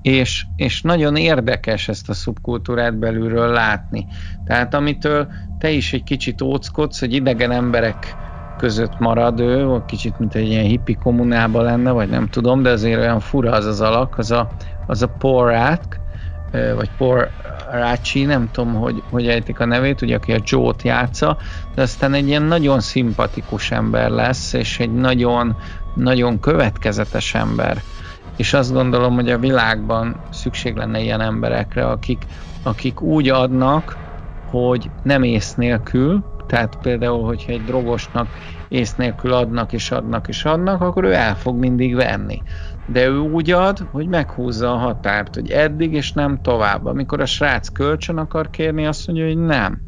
[0.02, 4.08] és, és nagyon érdekes ezt a szubkultúrát belülről látni.
[4.46, 5.28] Tehát amitől
[5.60, 8.16] te is egy kicsit óckodsz, hogy idegen emberek
[8.58, 13.00] között marad ő, kicsit mint egy ilyen hippi kommunában lenne, vagy nem tudom, de azért
[13.00, 14.50] olyan fura az az alak, az a,
[14.88, 16.00] az a Porat,
[16.52, 17.30] vagy Por
[17.72, 21.38] Rácsi, nem tudom, hogy, hogy ejtik a nevét, ugye aki a Joe-t játsza,
[21.76, 25.56] de aztán egy ilyen nagyon szimpatikus ember lesz, és egy nagyon,
[25.94, 27.82] nagyon következetes ember.
[28.36, 32.26] És azt gondolom, hogy a világban szükség lenne ilyen emberekre, akik,
[32.64, 33.98] akik úgy adnak,
[34.50, 38.28] hogy nem ész nélkül, tehát például, hogyha egy drogosnak
[38.68, 42.42] ész nélkül adnak és adnak és adnak, akkor ő el fog mindig venni.
[42.86, 46.86] De ő úgy ad, hogy meghúzza a határt, hogy eddig és nem tovább.
[46.86, 49.82] Amikor a srác kölcsön akar kérni, azt mondja, hogy nem.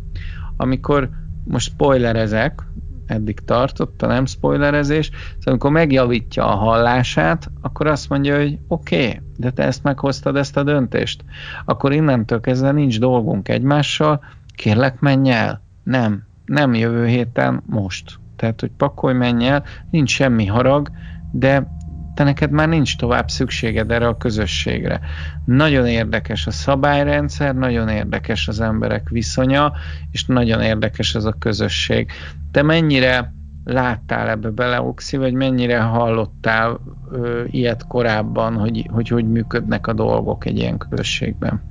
[0.58, 1.10] Amikor
[1.44, 2.64] most spoilerezek,
[3.06, 9.08] eddig tartott a nem spoilerezés, szóval amikor megjavítja a hallását, akkor azt mondja, hogy oké,
[9.08, 11.24] okay, de te ezt meghoztad, ezt a döntést.
[11.66, 14.24] Akkor innentől kezdve nincs dolgunk egymással,
[14.56, 15.62] kérlek menj el.
[15.84, 18.20] Nem, nem jövő héten, most.
[18.36, 20.90] Tehát, hogy pakolj, menj el, nincs semmi harag,
[21.32, 21.68] de
[22.14, 25.00] te neked már nincs tovább szükséged erre a közösségre.
[25.46, 29.74] Nagyon érdekes a szabályrendszer, nagyon érdekes az emberek viszonya,
[30.12, 32.12] és nagyon érdekes ez a közösség.
[32.52, 33.34] Te mennyire
[33.64, 36.80] láttál ebbe bele, Oxi, vagy mennyire hallottál
[37.12, 41.62] ö, ilyet korábban, hogy, hogy hogy működnek a dolgok egy ilyen közösségben?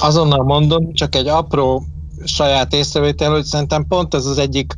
[0.00, 1.82] Azonnal mondom, csak egy apró
[2.24, 4.74] saját észrevétel, hogy szerintem pont ez az egyik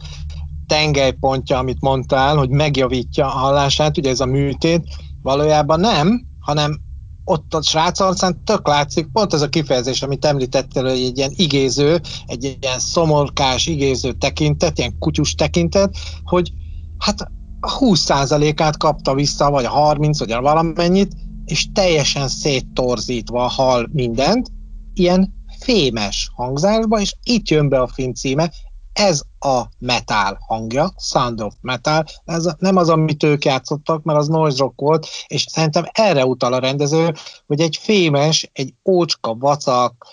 [0.67, 4.83] tengelypontja, amit mondtál, hogy megjavítja a hallását, ugye ez a műtét,
[5.23, 6.81] valójában nem, hanem
[7.25, 11.33] ott a srác arcán tök látszik, pont ez a kifejezés, amit említettél, hogy egy ilyen
[11.37, 16.53] igéző, egy ilyen szomorkás, igéző tekintet, ilyen kutyus tekintet, hogy
[16.99, 17.21] hát
[17.61, 21.13] a 20%-át kapta vissza, vagy a 30, vagy valamennyit,
[21.45, 24.51] és teljesen széttorzítva hal mindent,
[24.95, 28.51] ilyen fémes hangzásba, és itt jön be a film címe,
[28.99, 34.29] ez a metal hangja, Sound of Metal, ez nem az, amit ők játszottak, mert az
[34.29, 37.15] noise rock volt, és szerintem erre utal a rendező,
[37.47, 40.07] hogy egy fémes, egy ócska, vacak,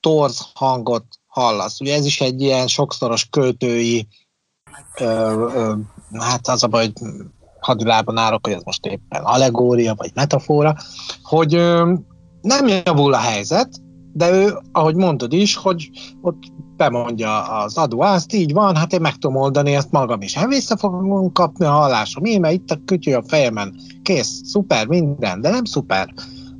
[0.00, 1.80] torz hangot hallasz.
[1.80, 4.08] Ugye ez is egy ilyen sokszoros költői,
[4.98, 5.04] ö,
[5.54, 5.74] ö,
[6.18, 7.12] hát az a baj, hogy
[7.60, 10.76] hadilában állok, hogy ez most éppen allegória, vagy metafora,
[11.22, 11.94] hogy ö,
[12.40, 13.68] nem javul a helyzet,
[14.12, 16.42] de ő, ahogy mondod is, hogy ott
[16.76, 20.34] bemondja az adó, azt így van, hát én meg tudom oldani ezt magam is.
[20.34, 24.86] Hát vissza fogom kapni a hallásom, én, mert itt a kütyű a fejemen, kész, szuper,
[24.86, 26.14] minden, de nem szuper.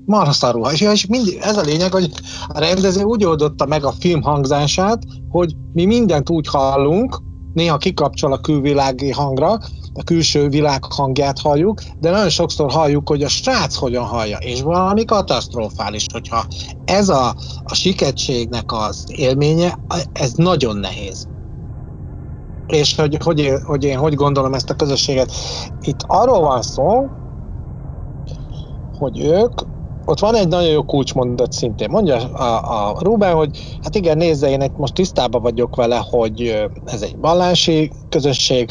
[0.04, 0.72] Marha.
[0.72, 2.10] És, és mindig, ez a lényeg, hogy
[2.48, 8.32] a rendező úgy oldotta meg a film hangzását, hogy mi mindent úgy hallunk, néha kikapcsol
[8.32, 9.58] a külvilági hangra,
[9.94, 14.62] a külső világ hangját halljuk, de nagyon sokszor halljuk, hogy a srác hogyan hallja, és
[14.62, 16.44] valami katasztrofális, hogyha
[16.84, 19.78] ez a, a siketségnek az élménye,
[20.12, 21.28] ez nagyon nehéz.
[22.66, 25.32] és hogy, hogy, hogy én hogy gondolom ezt a közösséget.
[25.80, 27.06] Itt arról van szó,
[28.98, 29.52] hogy ők,
[30.04, 31.90] ott van egy nagyon jó kulcsmondat szintén.
[31.90, 37.02] Mondja a, a Ruben, hogy hát igen, nézze, én most tisztában vagyok vele, hogy ez
[37.02, 38.70] egy vallási közösség,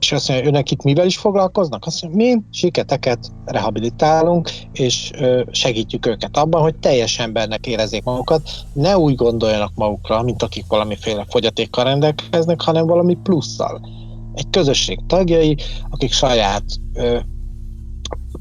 [0.00, 1.86] és azt mondja, önök itt mivel is foglalkoznak?
[1.86, 5.10] Azt mondja, mi siketeket rehabilitálunk, és
[5.50, 11.24] segítjük őket abban, hogy teljes embernek érezzék magukat, ne úgy gondoljanak magukra, mint akik valamiféle
[11.28, 13.88] fogyatékkal rendelkeznek, hanem valami plusszal.
[14.34, 15.56] Egy közösség tagjai,
[15.90, 16.64] akik saját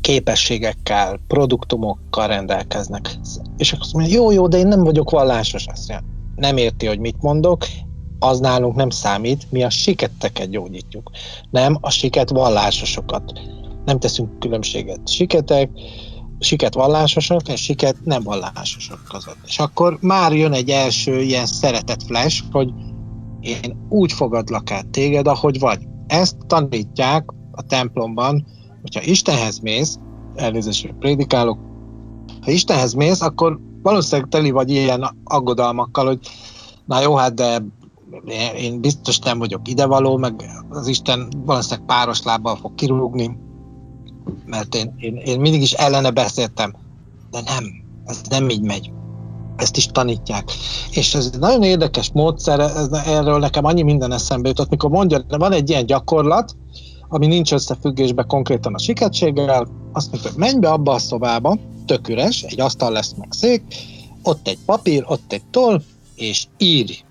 [0.02, 3.20] képességekkel, produktumokkal rendelkeznek.
[3.58, 5.66] És azt mondja, jó, jó, de én nem vagyok vallásos.
[5.66, 7.66] Azt mondja, nem érti, hogy mit mondok,
[8.24, 11.12] az nálunk nem számít, mi a siketteket gyógyítjuk,
[11.52, 13.40] nem a siket vallásosokat.
[13.86, 15.10] Nem teszünk különbséget.
[15.10, 15.70] Siketek,
[16.40, 19.38] siket vallásosok, és siket nem vallásosok között.
[19.46, 22.72] És akkor már jön egy első ilyen szeretet flash, hogy
[23.42, 25.80] én úgy fogadlak át téged, ahogy vagy.
[26.08, 28.46] Ezt tanítják a templomban,
[28.82, 29.98] hogyha Istenhez mész,
[30.36, 31.60] elnézést, prédikálok,
[32.42, 36.20] ha Istenhez mész, akkor valószínűleg teli vagy ilyen aggodalmakkal, hogy
[36.86, 37.64] na jó, hát de
[38.58, 43.38] én biztos nem vagyok idevaló, meg az Isten valószínűleg páros lábbal fog kirúgni,
[44.46, 46.76] mert én, én, én mindig is ellene beszéltem,
[47.32, 47.64] de nem,
[48.06, 48.92] ez nem így megy.
[49.56, 50.52] Ezt is tanítják.
[50.92, 55.26] És ez egy nagyon érdekes módszer, ez, erről nekem annyi minden eszembe jutott, mikor mondja,
[55.28, 56.56] van egy ilyen gyakorlat,
[57.08, 62.08] ami nincs összefüggésben konkrétan a siketséggel, azt mondja, hogy menj be abba a szobába, tök
[62.08, 63.64] üres, egy asztal lesz meg szék,
[64.24, 65.82] ott egy papír, ott egy toll,
[66.16, 67.04] és írj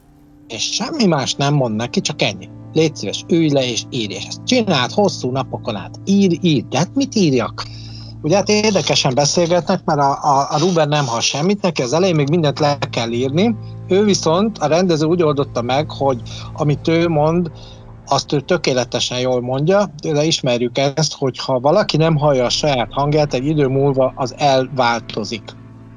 [0.53, 2.49] és semmi más nem mond neki, csak ennyi.
[2.73, 6.01] Légy szíves, ülj le és írj, és ezt csináld hosszú napokon át.
[6.05, 7.65] Ír, ír, de hát mit írjak?
[8.23, 12.15] Ugye hát érdekesen beszélgetnek, mert a, a, a Ruben nem hall semmit, neki az elején
[12.15, 13.55] még mindent le kell írni,
[13.89, 16.21] ő viszont, a rendező úgy oldotta meg, hogy
[16.53, 17.51] amit ő mond,
[18.07, 22.93] azt ő tökéletesen jól mondja, de ismerjük ezt, hogy ha valaki nem hallja a saját
[22.93, 25.43] hangját, egy idő múlva az elváltozik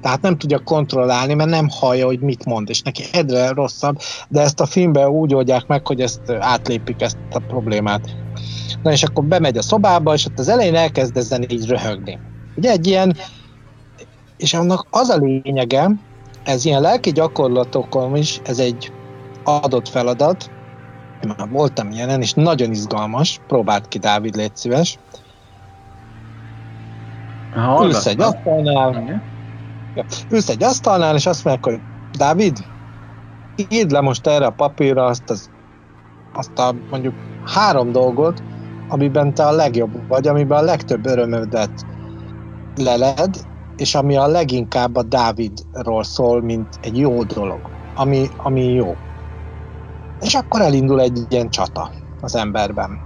[0.06, 3.98] tehát nem tudja kontrollálni, mert nem hallja, hogy mit mond, és neki egyre rosszabb,
[4.30, 8.16] de ezt a filmben úgy oldják meg, hogy ezt átlépik ezt a problémát.
[8.84, 12.20] Na és akkor bemegy a szobába, és ott az elején elkezd ezen így röhögni.
[12.56, 13.16] Ugye egy ilyen,
[14.38, 15.92] és annak az a lényege,
[16.44, 18.92] ez ilyen lelki gyakorlatokon is, ez egy
[19.44, 20.52] adott feladat,
[21.24, 25.00] én már voltam ilyenen, és nagyon izgalmas, próbált ki Dávid, légy szíves.
[27.82, 29.34] Ülsz egy asztalnál,
[30.30, 31.84] Ülsz egy asztalnál, és azt mondják, hogy
[32.18, 32.58] Dávid,
[33.70, 35.50] írd le most erre a papírra azt, az,
[36.34, 37.16] azt a mondjuk
[37.54, 38.44] három dolgot,
[38.88, 41.86] amiben te a legjobb vagy, amiben a legtöbb örömödet
[42.76, 43.36] leled,
[43.76, 47.60] és ami a leginkább a Dávidról szól, mint egy jó dolog,
[47.96, 48.96] ami, ami jó.
[50.20, 53.00] És akkor elindul egy ilyen csata az emberben.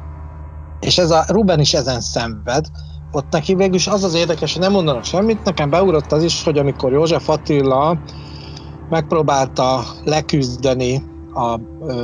[0.79, 2.65] És ez a Ruben is ezen szenved,
[3.11, 5.43] ott neki végül is az az érdekes, hogy nem mondanak semmit.
[5.43, 7.97] Nekem beugrott az is, hogy amikor József Attila
[8.89, 11.59] megpróbálta leküzdeni a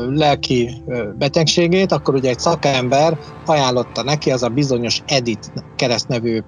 [0.09, 0.83] lelki
[1.17, 6.41] betegségét, akkor ugye egy szakember ajánlotta neki, az a bizonyos Edith keresztnevű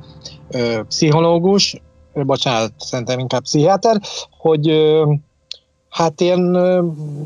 [0.87, 1.81] pszichológus,
[2.13, 4.01] bocsánat, szerintem inkább pszichiáter,
[4.37, 4.67] hogy
[5.89, 6.57] hát ilyen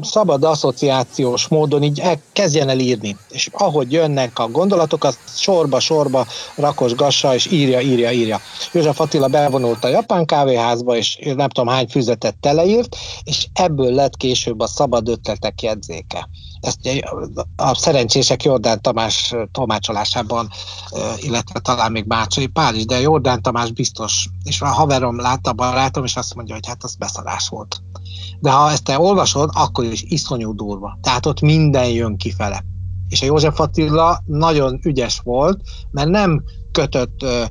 [0.01, 3.17] szabad asszociációs módon így el, kezdjen el írni.
[3.29, 8.39] És ahogy jönnek a gondolatok, az sorba-sorba rakosgassa, és írja, írja, írja.
[8.71, 14.17] József Attila bevonult a japán kávéházba, és nem tudom hány füzetet teleírt, és ebből lett
[14.17, 16.27] később a szabad ötletek jegyzéke
[16.61, 16.79] ezt
[17.55, 20.49] a szerencsések Jordán Tamás tolmácsolásában,
[21.17, 25.53] illetve talán még Bácsai Pál is, de Jordán Tamás biztos, és a haverom látta a
[25.53, 27.81] barátom, és azt mondja, hogy hát az beszarás volt.
[28.39, 30.97] De ha ezt te olvasod, akkor is iszonyú durva.
[31.01, 32.63] Tehát ott minden jön kifele.
[33.09, 37.43] És a József Attila nagyon ügyes volt, mert nem kötött ö,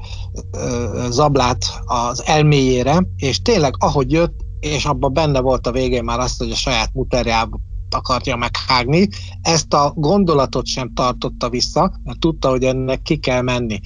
[0.51, 6.18] ö, zablát az elméjére, és tényleg ahogy jött, és abban benne volt a végén már
[6.18, 7.59] azt, hogy a saját muterjába
[7.90, 9.09] akarja meghágni.
[9.42, 13.81] Ezt a gondolatot sem tartotta vissza, mert tudta, hogy ennek ki kell menni.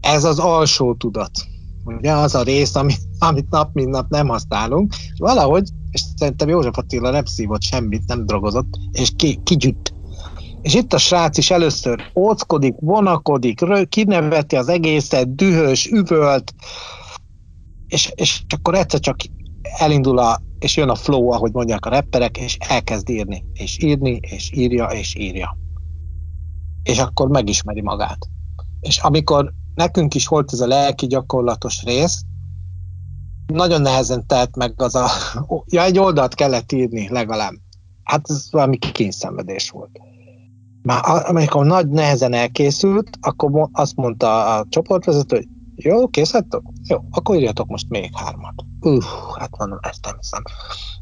[0.00, 1.30] Ez az alsó tudat.
[1.84, 6.78] Ugye az a rész, ami, amit nap mint nap nem használunk, valahogy, és szerintem József
[6.78, 9.92] Attila nem szívott semmit, nem drogozott, és ki, kigyütt.
[10.62, 16.54] És itt a srác is először óckodik, vonakodik, kineveti az egészet, dühös, üvölt,
[17.86, 19.16] és, és akkor egyszer csak
[19.62, 24.20] elindul a és jön a flow, ahogy mondják a rapperek, és elkezd írni, és írni,
[24.22, 25.58] és írja, és írja.
[26.82, 28.18] És akkor megismeri magát.
[28.80, 32.22] És amikor nekünk is volt ez a lelki gyakorlatos rész,
[33.46, 35.06] nagyon nehezen telt meg az a...
[35.74, 37.54] Ja, egy oldalt kellett írni legalább.
[38.02, 39.90] Hát ez valami kényszenvedés volt.
[40.82, 46.62] már amikor nagy nehezen elkészült, akkor azt mondta a csoportvezető, hogy jó, kész vagytok?
[46.88, 48.54] Jó, akkor írjatok most még hármat.
[48.80, 49.04] Uff,
[49.38, 50.42] hát mondom, ezt nem hiszem.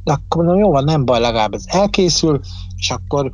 [0.04, 2.40] De akkor mondom, jó van, nem baj, legalább ez elkészül,
[2.76, 3.32] és akkor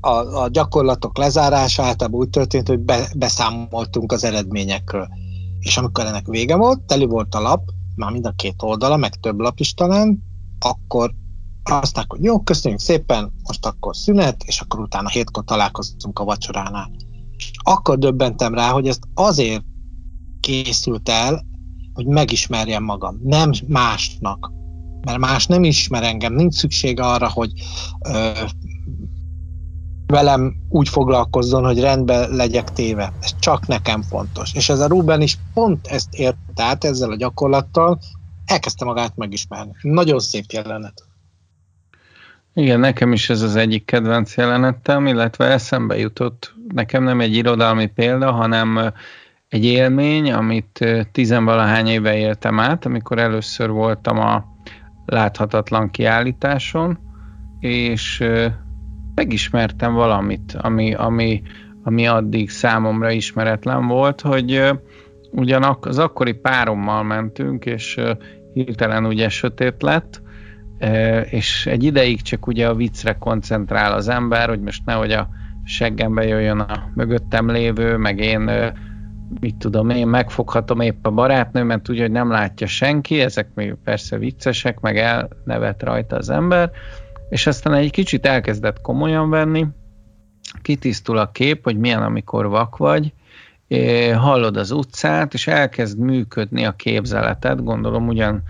[0.00, 5.08] a, a gyakorlatok lezárása általában úgy történt, hogy be, beszámoltunk az eredményekről.
[5.60, 9.14] És amikor ennek vége volt, teli volt a lap, már mind a két oldala, meg
[9.14, 10.18] több lap is talán,
[10.58, 11.14] akkor
[11.62, 16.24] azt mondták, hogy jó, köszönjük szépen, most akkor szünet, és akkor utána hétkor találkoztunk a
[16.24, 16.90] vacsoránál.
[17.62, 19.64] Akkor döbbentem rá, hogy ezt azért
[20.40, 21.46] készült el,
[21.92, 24.52] hogy megismerjem magam, nem másnak.
[25.00, 27.52] Mert más nem ismer engem, nincs szükség arra, hogy
[28.08, 28.30] ö,
[30.08, 33.12] velem úgy foglalkozzon, hogy rendben legyek téve.
[33.20, 34.54] Ez csak nekem fontos.
[34.54, 37.98] És ez a Ruben is pont ezt ért át ezzel a gyakorlattal,
[38.46, 39.72] elkezdte magát megismerni.
[39.82, 41.06] Nagyon szép jelenet.
[42.54, 47.86] Igen, nekem is ez az egyik kedvenc jelenetem, illetve eszembe jutott, nekem nem egy irodalmi
[47.86, 48.92] példa, hanem
[49.48, 54.44] egy élmény, amit tizenvalahány éve éltem át, amikor először voltam a
[55.06, 56.98] láthatatlan kiállításon,
[57.60, 58.24] és
[59.18, 61.42] megismertem valamit, ami, ami,
[61.82, 64.70] ami addig számomra ismeretlen volt, hogy
[65.30, 68.00] ugyanak az akkori párommal mentünk, és
[68.52, 70.22] hirtelen ugye sötét lett,
[71.30, 75.28] és egy ideig csak ugye a viccre koncentrál az ember, hogy most nehogy a
[75.64, 78.50] seggembe jöjjön a mögöttem lévő, meg én
[79.40, 84.18] mit tudom én, megfoghatom épp a barátnőmet, úgy, hogy nem látja senki, ezek még persze
[84.18, 86.70] viccesek, meg elnevet rajta az ember,
[87.28, 89.66] és aztán egy kicsit elkezdett komolyan venni,
[90.62, 93.12] kitisztul a kép, hogy milyen, amikor vak vagy,
[94.14, 98.42] hallod az utcát, és elkezd működni a képzeleted, gondolom ugyan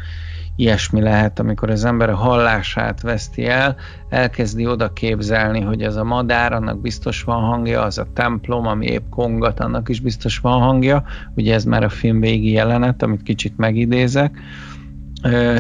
[0.56, 3.76] ilyesmi lehet, amikor az ember a hallását veszti el,
[4.08, 8.86] elkezdi oda képzelni, hogy ez a madár, annak biztos van hangja, az a templom, ami
[8.86, 11.04] épp kongat, annak is biztos van hangja,
[11.34, 14.38] ugye ez már a film végi jelenet, amit kicsit megidézek,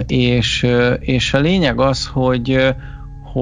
[0.06, 0.66] és,
[1.00, 2.74] és a lényeg az, hogy,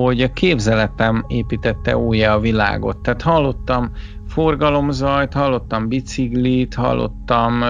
[0.05, 2.97] hogy a képzeletem építette újra a világot.
[2.97, 3.91] Tehát hallottam
[4.29, 7.63] forgalomzajt, hallottam biciklit, hallottam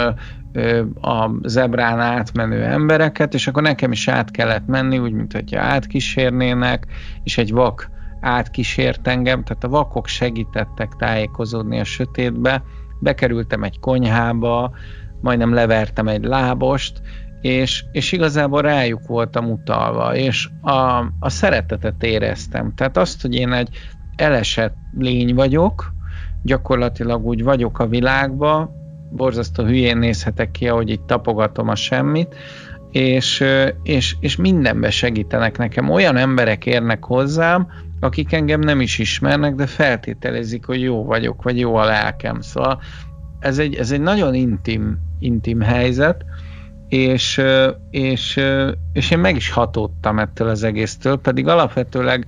[1.00, 6.86] a zebrán átmenő embereket, és akkor nekem is át kellett menni, úgy, mint hogyha átkísérnének,
[7.22, 12.62] és egy vak átkísért engem, tehát a vakok segítettek tájékozódni a sötétbe,
[13.00, 14.70] bekerültem egy konyhába,
[15.20, 17.00] majdnem levertem egy lábost,
[17.40, 22.74] és, és igazából rájuk voltam utalva, és a, a szeretetet éreztem.
[22.74, 23.68] Tehát azt, hogy én egy
[24.16, 25.94] elesett lény vagyok,
[26.42, 28.70] gyakorlatilag úgy vagyok a világba,
[29.10, 32.34] borzasztó hülyén nézhetek ki, ahogy itt tapogatom a semmit,
[32.90, 33.44] és,
[33.82, 35.90] és, és mindenbe segítenek nekem.
[35.90, 37.66] Olyan emberek érnek hozzám,
[38.00, 42.40] akik engem nem is ismernek, de feltételezik, hogy jó vagyok, vagy jó a lelkem.
[42.40, 42.80] Szóval
[43.38, 46.24] ez egy, ez egy nagyon intim, intim helyzet,
[46.88, 47.40] és,
[47.90, 48.40] és,
[48.92, 52.26] és én meg is hatódtam ettől az egésztől, pedig alapvetőleg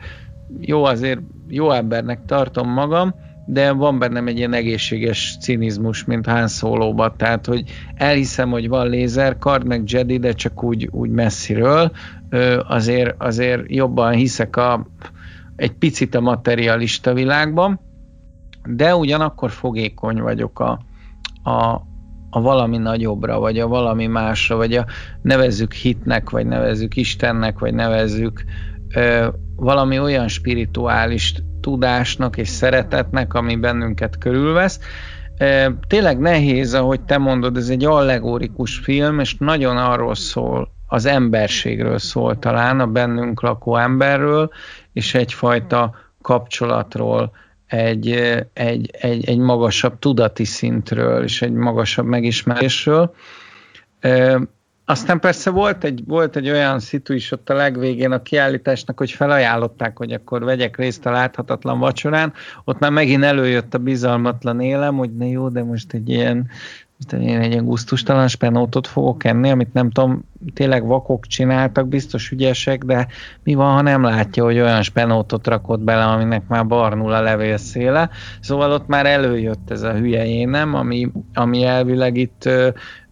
[0.61, 3.15] jó azért, jó embernek tartom magam,
[3.47, 8.89] de van bennem egy ilyen egészséges cinizmus, mint Han solo tehát hogy elhiszem, hogy van
[8.89, 11.91] lézerkard, meg Jedi, de csak úgy, úgy messziről,
[12.69, 14.87] azért, azért jobban hiszek a,
[15.57, 17.81] egy picit a materialista világban,
[18.67, 20.81] de ugyanakkor fogékony vagyok a,
[21.51, 21.83] a,
[22.31, 24.87] a valami nagyobbra, vagy a valami másra, vagy a
[25.23, 28.45] nevezzük hitnek, vagy nevezzük Istennek, vagy nevezzük
[28.95, 34.81] ö, valami olyan spirituális tudásnak és szeretetnek, ami bennünket körülvesz.
[35.39, 41.07] Ö, tényleg nehéz, ahogy te mondod, ez egy allegorikus film, és nagyon arról szól, az
[41.07, 44.51] emberségről szól talán, a bennünk lakó emberről,
[44.93, 47.33] és egyfajta kapcsolatról,
[47.69, 48.11] egy,
[48.53, 53.15] egy, egy, egy magasabb tudati szintről és egy magasabb megismerésről.
[54.85, 59.11] Aztán persze volt egy, volt egy olyan szitu is ott a legvégén a kiállításnak, hogy
[59.11, 62.33] felajánlották, hogy akkor vegyek részt a láthatatlan vacsorán.
[62.65, 66.49] Ott már megint előjött a bizalmatlan élem, hogy ne jó, de most egy ilyen
[67.13, 70.25] én egy ilyen gusztustalan spenótot fogok enni, amit nem tudom,
[70.55, 73.07] tényleg vakok csináltak, biztos ügyesek, de
[73.43, 78.11] mi van, ha nem látja, hogy olyan spenótot rakott bele, aminek már barnul a levélszéle.
[78.41, 82.49] Szóval ott már előjött ez a hülye énem, ami, ami elvileg itt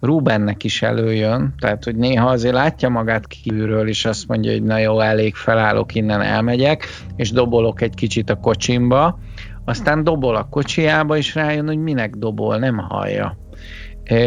[0.00, 4.78] Rubennek is előjön, tehát hogy néha azért látja magát kívülről, és azt mondja, hogy na
[4.78, 9.18] jó, elég felállok, innen elmegyek, és dobolok egy kicsit a kocsimba,
[9.64, 13.45] aztán dobol a kocsiába, és rájön, hogy minek dobol, nem hallja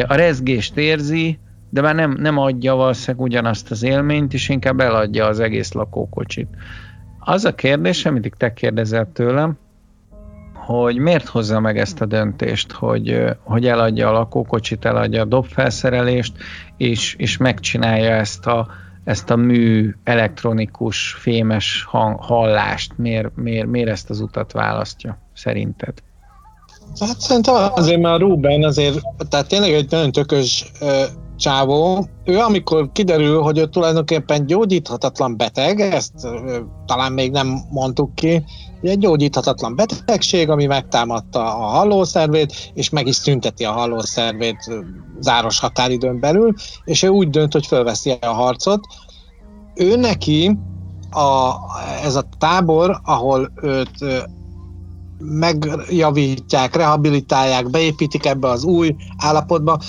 [0.08, 5.26] a rezgést érzi, de már nem, nem adja valószínűleg ugyanazt az élményt, és inkább eladja
[5.26, 6.48] az egész lakókocsit.
[7.20, 9.58] Az a kérdés, amit te kérdezel tőlem,
[10.54, 16.38] hogy miért hozza meg ezt a döntést, hogy, hogy eladja a lakókocsit, eladja a dobfelszerelést,
[16.78, 18.68] és, és megcsinálja ezt a,
[19.04, 25.94] ezt a mű elektronikus, fémes hang, hallást, miért, miért, miért ezt az utat választja, szerinted?
[27.00, 31.04] Hát szerintem azért, mert a Ruben azért, tehát tényleg egy nagyon tökös ö,
[31.38, 32.08] csávó.
[32.26, 38.44] Ő amikor kiderül, hogy ő tulajdonképpen gyógyíthatatlan beteg, ezt ö, talán még nem mondtuk ki,
[38.82, 44.72] egy gyógyíthatatlan betegség, ami megtámadta a hallószervét, és meg is szünteti a hallószervét
[45.20, 48.80] záros határidőn belül, és ő úgy dönt, hogy fölveszi a harcot.
[49.76, 50.58] Ő neki
[51.12, 51.54] a,
[52.04, 54.26] ez a tábor, ahol őt
[55.20, 59.80] megjavítják, rehabilitálják, beépítik ebbe az új állapotba,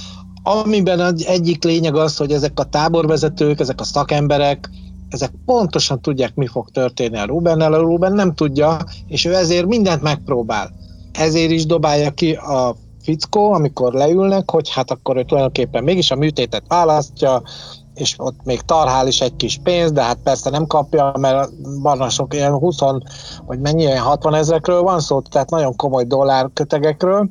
[0.42, 4.70] amiben az egyik lényeg az, hogy ezek a táborvezetők, ezek a szakemberek,
[5.08, 9.66] ezek pontosan tudják, mi fog történni a Rubennel, a Ruben nem tudja, és ő ezért
[9.66, 10.70] mindent megpróbál.
[11.12, 16.16] Ezért is dobálja ki a fickó, amikor leülnek, hogy hát akkor ő tulajdonképpen mégis a
[16.16, 17.42] műtétet választja,
[18.00, 21.50] és ott még tarhál is egy kis pénz, de hát persze nem kapja, mert
[21.82, 22.78] barnasok ilyen 20,
[23.46, 27.30] vagy mennyi, ilyen 60 ezekről van szó, tehát nagyon komoly dollár kötegekről,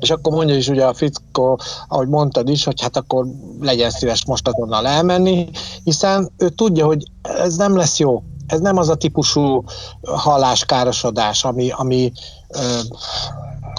[0.00, 3.26] és akkor mondja is ugye a fickó, ahogy mondtad is, hogy hát akkor
[3.60, 5.48] legyen szíves most azonnal elmenni,
[5.84, 8.22] hiszen ő tudja, hogy ez nem lesz jó.
[8.46, 9.64] Ez nem az a típusú
[10.02, 12.12] halláskárosodás, ami, ami
[12.48, 12.58] ö,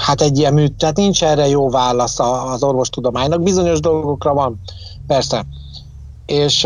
[0.01, 3.41] hát egy ilyen műt, tehát nincs erre jó válasz az orvostudománynak.
[3.41, 4.59] Bizonyos dolgokra van,
[5.07, 5.45] persze.
[6.25, 6.65] És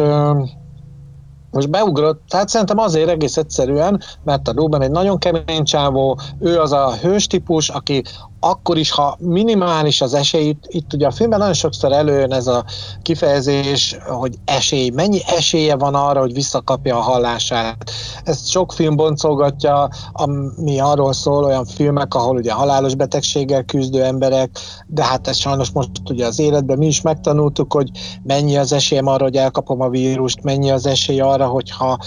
[1.51, 6.59] most beugrott, tehát szerintem azért egész egyszerűen, mert a Ruben egy nagyon kemény csávó, ő
[6.59, 8.03] az a hős típus, aki
[8.39, 12.65] akkor is, ha minimális az esély, itt, ugye a filmben nagyon sokszor előjön ez a
[13.01, 17.91] kifejezés, hogy esély, mennyi esélye van arra, hogy visszakapja a hallását.
[18.23, 24.59] Ezt sok film boncolgatja, ami arról szól, olyan filmek, ahol ugye halálos betegséggel küzdő emberek,
[24.87, 27.89] de hát ez sajnos most ugye az életben mi is megtanultuk, hogy
[28.23, 31.99] mennyi az esélyem arra, hogy elkapom a vírust, mennyi az esély arra, hogyha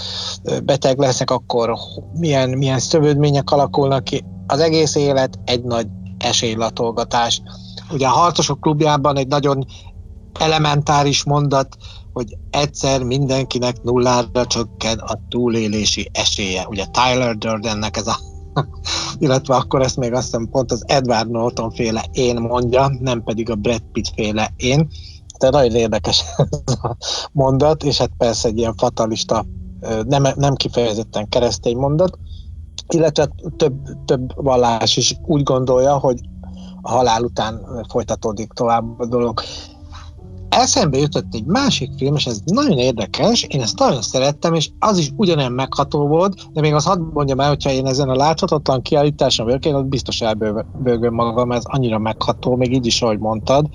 [0.63, 1.73] beteg leszek, akkor
[2.13, 4.23] milyen, milyen szövődmények alakulnak ki.
[4.47, 7.41] Az egész élet egy nagy esélylatolgatás.
[7.91, 9.65] Ugye a Harcosok klubjában egy nagyon
[10.39, 11.77] elementáris mondat,
[12.13, 16.65] hogy egyszer mindenkinek nullára csökken a túlélési esélye.
[16.67, 18.17] Ugye Tyler Durdennek ez a
[19.19, 23.49] illetve akkor ezt még azt hiszem pont az Edward Norton féle én mondja, nem pedig
[23.49, 24.89] a Brad Pitt féle én.
[25.43, 26.23] Tehát nagyon érdekes
[26.65, 26.97] ez a
[27.31, 29.45] mondat, és hát persze egy ilyen fatalista,
[30.03, 32.17] nem, nem kifejezetten keresztény mondat
[32.87, 33.73] illetve több,
[34.05, 36.19] több vallás is úgy gondolja, hogy
[36.81, 39.41] a halál után folytatódik tovább a dolog.
[40.49, 44.97] Eszembe jutott egy másik film, és ez nagyon érdekes, én ezt nagyon szerettem, és az
[44.97, 48.81] is ugyanolyan megható volt, de még azt hadd mondjam el, hogyha én ezen a láthatatlan
[48.81, 53.69] kiállításon vagyok, én ott biztos elbőgöm magam, ez annyira megható, még így is, ahogy mondtad,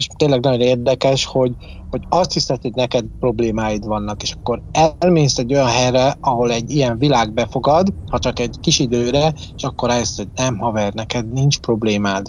[0.00, 1.54] és tényleg nagyon érdekes, hogy,
[1.90, 6.70] hogy azt hiszed, hogy neked problémáid vannak, és akkor elmész egy olyan helyre, ahol egy
[6.70, 11.32] ilyen világ befogad, ha csak egy kis időre, és akkor rájössz, hogy nem, haver, neked
[11.32, 12.26] nincs problémád.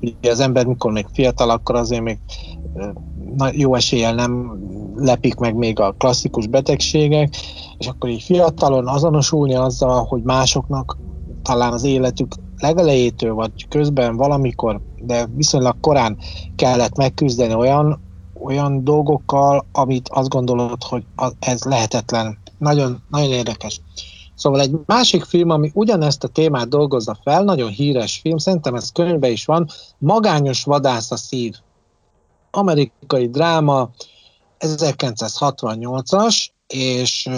[0.00, 2.18] Ugye az ember, mikor még fiatal, akkor azért még
[3.52, 4.58] jó eséllyel nem
[4.96, 7.36] lepik meg még a klasszikus betegségek,
[7.78, 10.98] és akkor így fiatalon azonosulni azzal, hogy másoknak
[11.42, 16.18] talán az életük legelejétől, vagy közben valamikor, de viszonylag korán
[16.56, 18.00] kellett megküzdeni olyan,
[18.42, 21.04] olyan dolgokkal, amit azt gondolod, hogy
[21.38, 22.38] ez lehetetlen.
[22.58, 23.80] Nagyon, nagyon érdekes.
[24.34, 28.92] Szóval egy másik film, ami ugyanezt a témát dolgozza fel, nagyon híres film, szerintem ez
[28.92, 31.54] könyvben is van, Magányos vadász a szív.
[32.50, 33.90] Amerikai dráma,
[34.58, 37.28] 1968-as, és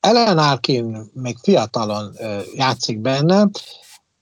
[0.00, 2.12] Ellen Arkin még fiatalon
[2.54, 3.48] játszik benne,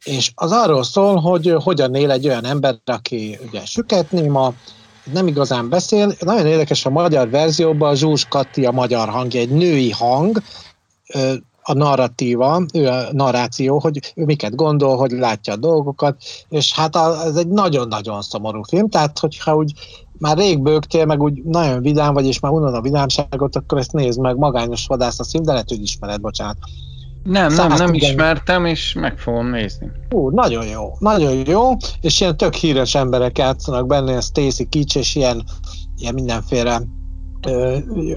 [0.04, 4.52] és az arról szól, hogy hogyan él egy olyan ember, aki ugye süketnéma,
[5.12, 6.14] nem igazán beszél.
[6.20, 10.42] Nagyon érdekes a magyar verzióban, Zsús Katti a magyar hangja, egy női hang,
[11.62, 16.96] a narratíva, ő a narráció, hogy ő miket gondol, hogy látja a dolgokat, és hát
[16.96, 19.72] ez egy nagyon-nagyon szomorú film, tehát hogyha úgy
[20.18, 23.92] már rég bőgtél, meg úgy nagyon vidám vagy, és már unod a vidámságot, akkor ezt
[23.92, 26.56] nézd meg, magányos vadász a szív, de lehet, hogy ismered, bocsánat.
[27.24, 29.90] Nem, nem, nem ismertem, és meg fogom nézni.
[30.10, 31.70] Ú, nagyon jó, nagyon jó,
[32.00, 35.44] és ilyen tök híres emberek játszanak benne, Stacy Kics, és ilyen,
[35.96, 36.82] ilyen mindenféle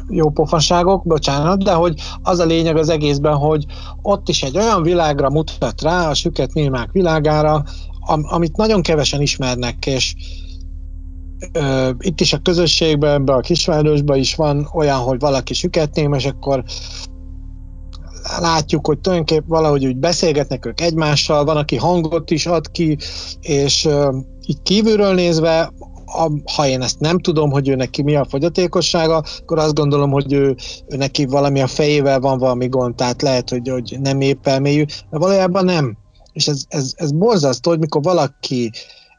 [0.10, 3.66] jó pofaságok, bocsánat, de hogy az a lényeg az egészben, hogy
[4.01, 7.64] ott is egy olyan világra mutat rá, a süket némák világára,
[7.99, 10.16] am, amit nagyon kevesen ismernek, és
[11.51, 16.26] ö, itt is a közösségben, ebben a kisvárosban is van olyan, hogy valaki süketném, és
[16.26, 16.64] akkor
[18.40, 22.98] látjuk, hogy tulajdonképpen valahogy úgy beszélgetnek ők egymással, van, aki hangot is ad ki,
[23.42, 24.16] és uh,
[24.46, 25.72] így kívülről nézve
[26.06, 30.12] a, ha én ezt nem tudom, hogy ő neki mi a fogyatékossága, akkor azt gondolom,
[30.12, 30.56] hogy ő,
[30.88, 34.84] ő neki valami a fejével van valami gond, tehát lehet, hogy, hogy nem épp elmélyű,
[35.10, 35.98] de valójában nem.
[36.34, 38.72] És ez, ez, ez borzasztó, hogy mikor valaki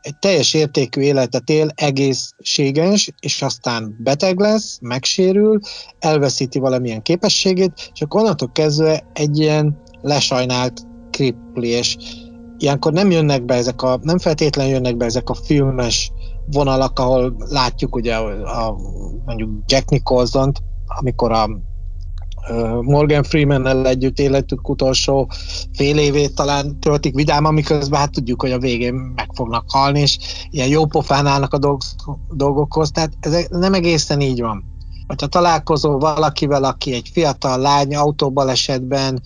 [0.07, 5.59] egy teljes értékű életet él, egészséges, és aztán beteg lesz, megsérül,
[5.99, 10.81] elveszíti valamilyen képességét, és akkor onnantól kezdve egy ilyen lesajnált
[11.11, 11.97] kripli, és
[12.59, 16.13] ilyenkor nem jönnek be ezek a, nem feltétlenül jönnek be ezek a filmes
[16.47, 18.77] vonalak, ahol látjuk ugye a, a
[19.25, 20.53] mondjuk Jack nicholson
[20.87, 21.49] amikor a
[22.83, 25.31] Morgan Freeman-nel együtt életük utolsó
[25.73, 30.19] fél évét talán töltik vidáman, miközben hát tudjuk, hogy a végén meg fognak halni, és
[30.51, 31.81] ilyen jó pofán állnak a dolg,
[32.31, 34.65] dolgokhoz, tehát ez nem egészen így van.
[35.07, 39.23] Hogyha találkozol valakivel, aki egy fiatal lány autóbalesetben,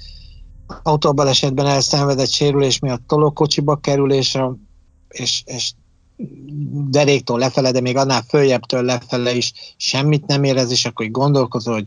[0.83, 4.39] autóbalesetben elszenvedett sérülés miatt tolókocsiba kerül, és,
[5.09, 5.73] és, és
[6.91, 11.87] deréktől lefele, de még annál följebbtől lefele is semmit nem érez, és akkor gondolkozol, hogy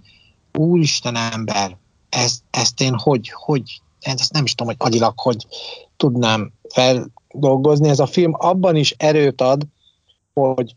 [0.57, 1.77] úristen ember,
[2.09, 5.47] ezt, ezt én hogy, hogy, ezt nem is tudom, hogy agyilag hogy
[5.97, 7.89] tudnám feldolgozni.
[7.89, 9.67] Ez a film abban is erőt ad,
[10.33, 10.75] hogy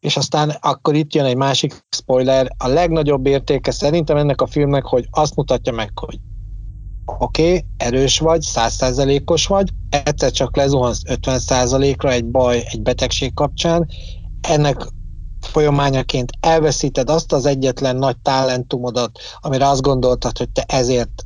[0.00, 4.84] és aztán akkor itt jön egy másik spoiler, a legnagyobb értéke szerintem ennek a filmnek,
[4.84, 6.18] hogy azt mutatja meg, hogy
[7.18, 9.68] oké, okay, erős vagy, százszázalékos vagy,
[10.04, 13.88] egyszer csak lezuhansz 50 százalékra egy baj, egy betegség kapcsán,
[14.40, 14.86] ennek
[15.46, 21.24] folyamányaként elveszíted azt az egyetlen nagy talentumodat, amire azt gondoltad, hogy te ezért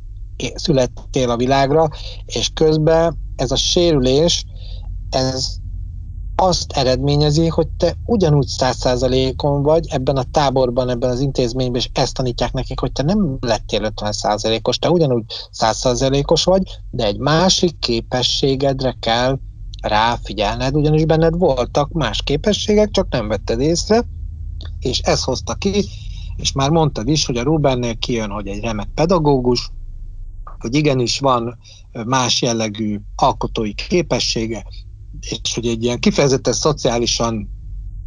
[0.55, 1.89] születtél a világra,
[2.25, 4.45] és közben ez a sérülés,
[5.09, 5.55] ez
[6.35, 11.89] azt eredményezi, hogy te ugyanúgy száz százalékon vagy ebben a táborban, ebben az intézményben, és
[11.93, 16.61] ezt tanítják nekik, hogy te nem lettél 50 százalékos, te ugyanúgy száz százalékos vagy,
[16.91, 19.39] de egy másik képességedre kell
[19.87, 24.03] ráfigyelned, ugyanis benned voltak más képességek, csak nem vetted észre,
[24.79, 25.85] és ez hozta ki,
[26.35, 29.69] és már mondtad is, hogy a Rubennél kijön, hogy egy remek pedagógus,
[30.59, 31.57] hogy igenis van
[32.05, 34.65] más jellegű alkotói képessége,
[35.19, 37.49] és hogy egy ilyen kifejezetten szociálisan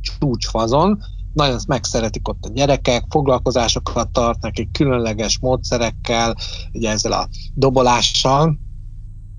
[0.00, 0.98] csúcsfazon,
[1.32, 6.36] nagyon megszeretik ott a gyerekek, foglalkozásokat tart nekik különleges módszerekkel,
[6.72, 8.58] ugye ezzel a dobolással,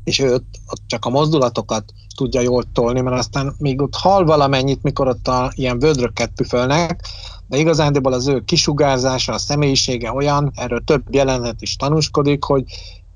[0.04, 4.26] és ő ott, ott csak a mozdulatokat tudja jól tolni, mert aztán még ott hal
[4.26, 7.08] valamennyit, mikor ott a, ilyen vödröket püfölnek,
[7.48, 12.64] de igazándiból az ő kisugárzása, a személyisége olyan, erről több jelenet is tanúskodik, hogy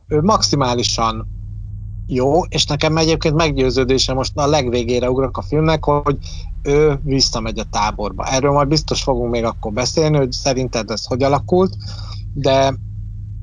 [0.08, 1.28] ő maximálisan
[2.08, 6.18] jó, és nekem egyébként meggyőződése most a legvégére ugrok a filmnek, hogy
[6.62, 8.26] ő visszamegy a táborba.
[8.26, 11.76] Erről majd biztos fogunk még akkor beszélni, hogy szerinted ez hogy alakult,
[12.34, 12.76] de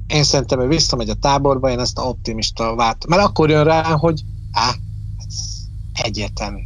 [0.06, 3.06] én szerintem ő visszamegy a táborba, én ezt a optimista vált.
[3.06, 4.74] Mert akkor jön rá, hogy á,
[6.02, 6.60] egyértelmű.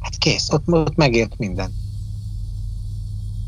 [0.00, 1.70] Hát kész, ott, ott megért minden.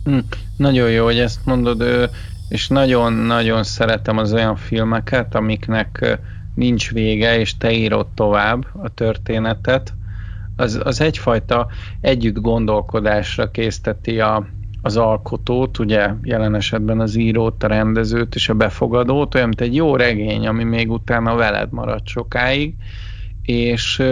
[0.04, 0.18] Hm,
[0.56, 1.84] nagyon jó, hogy ezt mondod,
[2.48, 6.18] és nagyon-nagyon szeretem az olyan filmeket, amiknek
[6.54, 9.94] nincs vége, és te írod tovább a történetet,
[10.56, 11.66] az, az egyfajta
[12.00, 14.46] együtt gondolkodásra készteti a,
[14.82, 19.74] az alkotót, ugye jelen esetben az írót, a rendezőt és a befogadót, olyan, mint egy
[19.74, 22.74] jó regény, ami még utána veled marad sokáig,
[23.42, 24.02] és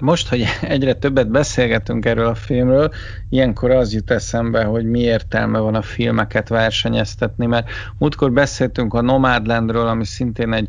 [0.00, 2.90] most, hogy egyre többet beszélgetünk erről a filmről,
[3.28, 9.00] ilyenkor az jut eszembe, hogy mi értelme van a filmeket versenyeztetni, mert múltkor beszéltünk a
[9.00, 10.68] Nomadlandről, ami szintén egy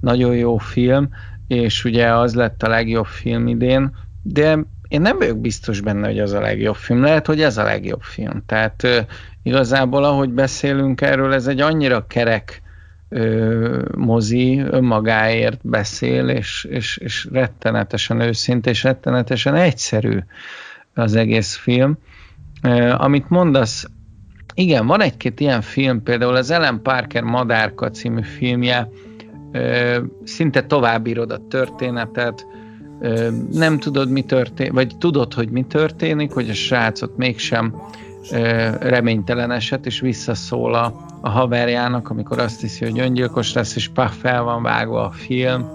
[0.00, 1.08] nagyon jó film,
[1.46, 4.58] és ugye az lett a legjobb film idén, de
[4.88, 7.02] én nem vagyok biztos benne, hogy az a legjobb film.
[7.02, 8.42] Lehet, hogy ez a legjobb film.
[8.46, 9.06] Tehát
[9.42, 12.62] igazából, ahogy beszélünk erről, ez egy annyira kerek
[13.12, 20.18] ö, mozi, önmagáért beszél, és, és, és rettenetesen őszinte, és rettenetesen egyszerű
[20.94, 21.98] az egész film.
[22.62, 23.86] Ö, amit mondasz,
[24.54, 28.88] igen, van egy-két ilyen film, például az Ellen Parker Madárka című filmje,
[30.24, 32.46] szinte továbbírod a történetet,
[33.52, 37.74] nem tudod, mi történik, vagy tudod, hogy mi történik, hogy a srácot mégsem
[38.80, 44.16] reménytelen eset, és visszaszól a, a haverjának, amikor azt hiszi, hogy öngyilkos lesz, és paf,
[44.16, 45.68] fel van vágva a film,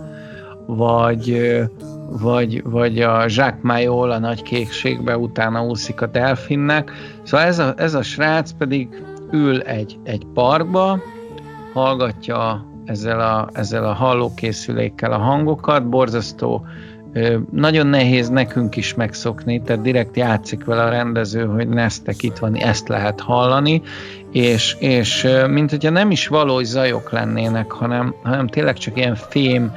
[0.66, 1.54] vagy,
[2.10, 6.92] vagy, vagy a Jacques Mayol a nagy kékségbe utána úszik a delfinnek.
[7.24, 11.00] Szóval ez a, ez a srác pedig ül egy, egy parkba,
[11.74, 16.66] hallgatja ezzel a, ezzel a hallókészülékkel a hangokat, borzasztó
[17.52, 22.56] nagyon nehéz nekünk is megszokni, tehát direkt játszik vele a rendező, hogy neztek itt van,
[22.56, 23.82] ezt lehet hallani,
[24.32, 29.72] és, és mint hogyha nem is valós zajok lennének, hanem, hanem tényleg csak ilyen fém,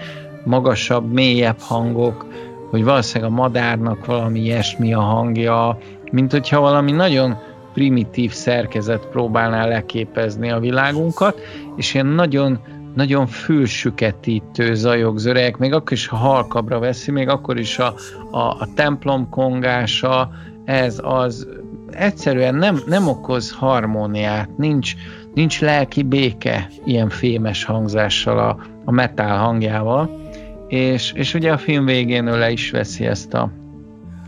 [0.45, 2.27] magasabb, mélyebb hangok,
[2.71, 5.79] hogy valószínűleg a madárnak valami ilyesmi a hangja,
[6.13, 7.37] mint hogyha valami nagyon
[7.75, 11.41] primitív szerkezet próbálná leképezni a világunkat,
[11.77, 12.61] és ilyen nagyon,
[12.95, 17.95] nagyon fülsüketítő zajok, zörejek, még akkor is, ha halkabra veszi, még akkor is a,
[18.31, 20.31] a, a templom kongása,
[20.65, 21.49] ez az
[21.91, 24.95] egyszerűen nem, nem okoz harmóniát, nincs,
[25.35, 30.19] nincs lelki béke ilyen fémes hangzással a, a metal hangjával,
[30.69, 33.51] és, és ugye a film végén ő le is veszi ezt a,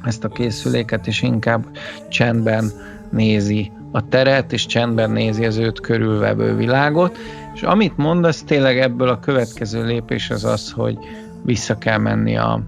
[0.05, 1.65] ezt a készüléket, és inkább
[2.09, 2.71] csendben
[3.11, 7.19] nézi a teret, és csendben nézi az őt körülvevő világot,
[7.55, 10.99] és amit mondasz, tényleg ebből a következő lépés az az, hogy
[11.43, 12.61] vissza kell menni a,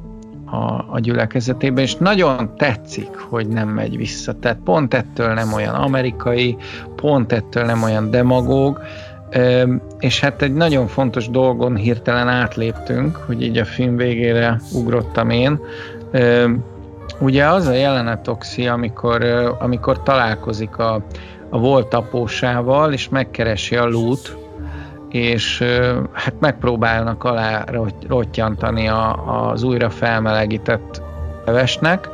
[0.44, 4.38] a, a gyülekezetébe, és nagyon tetszik, hogy nem megy vissza.
[4.38, 6.56] Tehát pont ettől nem olyan amerikai,
[6.96, 8.80] pont ettől nem olyan demagóg,
[9.98, 15.60] és hát egy nagyon fontos dolgon hirtelen átléptünk, hogy így a film végére ugrottam én.
[17.20, 19.24] Ugye az a jelenet Oxi, amikor,
[19.58, 21.04] amikor találkozik a,
[21.48, 24.36] a volt apósával, és megkeresi a lút,
[25.14, 25.64] és
[26.12, 27.64] hát megpróbálnak alá
[28.08, 31.02] rottyantani a, az újra felmelegített
[31.44, 32.08] levesnek,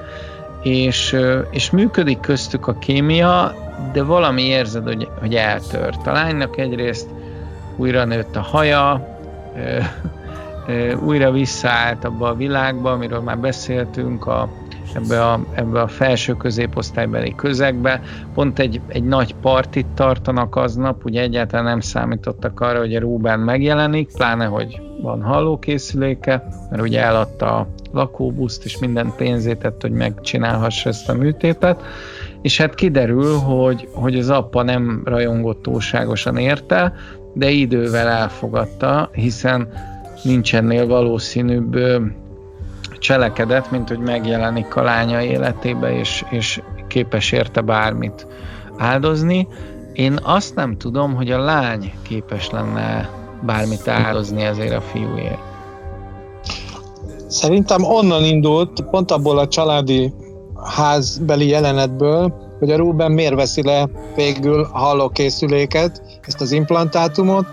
[0.62, 1.16] és,
[1.50, 3.54] és működik köztük a kémia,
[3.92, 6.06] de valami érzed, hogy, hogy eltört.
[6.06, 7.08] A lánynak egyrészt
[7.76, 9.18] újra nőtt a haja,
[11.04, 14.48] újra visszaállt abba a világba, amiről már beszéltünk, a,
[14.94, 18.00] ebbe a, ebbe a felső középosztálybeli közegbe.
[18.34, 23.40] Pont egy, egy nagy partit tartanak aznap, ugye egyáltalán nem számítottak arra, hogy a Ruben
[23.40, 29.92] megjelenik, pláne, hogy van hallókészüléke, mert ugye eladta a lakóbuszt és minden pénzét tett, hogy
[29.92, 31.82] megcsinálhassa ezt a műtétet,
[32.42, 36.92] és hát kiderül, hogy, hogy az apa nem rajongott túlságosan érte,
[37.34, 39.68] de idővel elfogadta, hiszen
[40.22, 41.76] nincs ennél valószínűbb
[43.00, 48.26] cselekedet, mint hogy megjelenik a lánya életébe, és, és képes érte bármit
[48.76, 49.48] áldozni.
[49.92, 53.10] Én azt nem tudom, hogy a lány képes lenne
[53.42, 55.38] bármit áldozni ezért a fiúért.
[57.26, 60.12] Szerintem onnan indult, pont abból a családi
[60.64, 67.46] házbeli jelenetből, hogy a Ruben miért veszi le végül a hallókészüléket, ezt az implantátumot.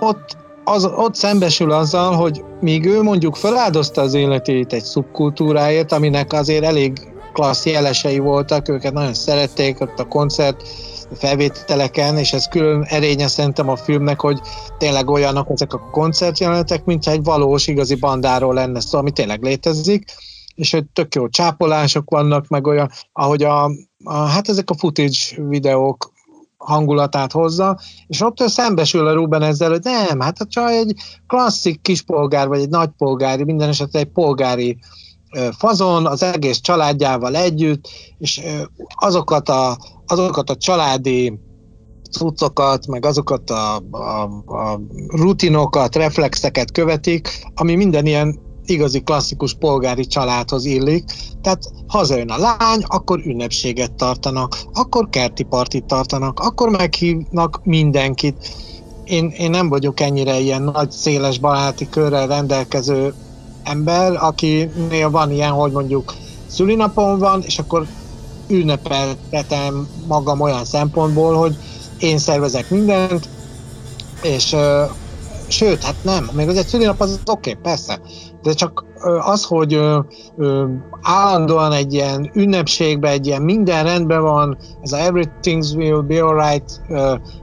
[0.00, 6.32] Ott az, ott szembesül azzal, hogy míg ő mondjuk feláldozta az életét egy szubkultúráért, aminek
[6.32, 6.92] azért elég
[7.32, 10.68] klassz jelesei voltak, őket nagyon szerették ott a koncert
[11.14, 14.40] felvételeken, és ez külön erénye szerintem a filmnek, hogy
[14.78, 20.04] tényleg olyanok ezek a koncertjelenetek, mintha egy valós, igazi bandáról lenne szó, ami tényleg létezik,
[20.54, 23.64] és hogy tök jó csápolások vannak, meg olyan, ahogy a,
[24.04, 26.12] a hát ezek a footage videók
[26.64, 30.94] hangulatát hozza, és ott ő szembesül a Ruben ezzel, hogy nem, hát a csaj egy
[31.26, 34.78] klasszik kispolgár, vagy egy nagypolgári, minden esetre egy polgári
[35.58, 37.88] fazon, az egész családjával együtt,
[38.18, 38.40] és
[38.94, 41.38] azokat a, azokat a családi
[42.10, 50.06] cuccokat, meg azokat a, a, a rutinokat, reflexeket követik, ami minden ilyen igazi klasszikus polgári
[50.06, 51.04] családhoz illik.
[51.42, 58.48] Tehát hazajön a lány, akkor ünnepséget tartanak, akkor kerti partit tartanak, akkor meghívnak mindenkit.
[59.04, 63.14] Én, én nem vagyok ennyire ilyen nagy, széles baráti körrel rendelkező
[63.62, 66.14] ember, akinél van ilyen, hogy mondjuk
[66.46, 67.86] szülinapon van, és akkor
[68.48, 71.56] ünnepeltetem magam olyan szempontból, hogy
[71.98, 73.28] én szervezek mindent,
[74.22, 74.56] és
[75.48, 78.00] sőt, hát nem, még az egy szülinap az oké, okay, persze,
[78.44, 78.84] de csak
[79.20, 79.80] az, hogy
[81.02, 86.80] állandóan egy ilyen ünnepségben, egy ilyen minden rendben van, ez a everything will be alright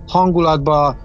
[0.08, 0.96] hangulatba,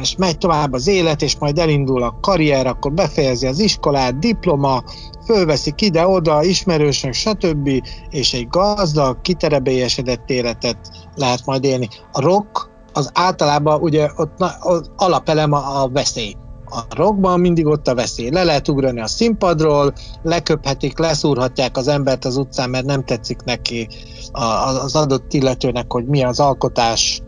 [0.00, 4.82] és megy tovább az élet, és majd elindul a karrier, akkor befejezi az iskolát, diploma,
[5.24, 7.70] fölveszik ide-oda, ismerősök, stb.,
[8.10, 10.78] és egy gazdag, kiterebélyesedett életet
[11.14, 11.88] lehet majd élni.
[12.12, 16.34] A rock az általában ugye ott az alapelem a, a veszély
[16.70, 18.30] a rockban mindig ott a veszély.
[18.30, 19.92] Le lehet ugrani a színpadról,
[20.22, 23.88] leköphetik, leszúrhatják az embert az utcán, mert nem tetszik neki
[24.32, 27.22] az adott illetőnek, hogy mi az alkotás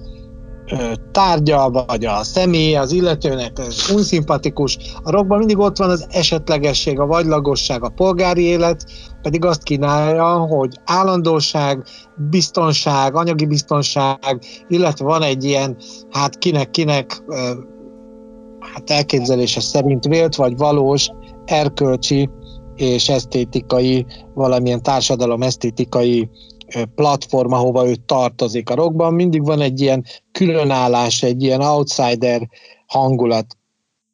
[1.12, 3.60] tárgya, vagy a személy az illetőnek
[3.92, 4.78] unszimpatikus.
[5.02, 8.84] A rockban mindig ott van az esetlegesség, a vagylagosság, a polgári élet,
[9.22, 11.84] pedig azt kínálja, hogy állandóság,
[12.30, 15.76] biztonság, anyagi biztonság, illetve van egy ilyen,
[16.10, 17.22] hát kinek-kinek
[18.72, 21.10] hát elképzelése szerint vélt vagy valós
[21.44, 22.30] erkölcsi
[22.74, 26.30] és esztétikai, valamilyen társadalom esztétikai
[26.94, 28.70] platform, ahova ő tartozik.
[28.70, 32.48] A rockban mindig van egy ilyen különállás, egy ilyen outsider
[32.86, 33.56] hangulat.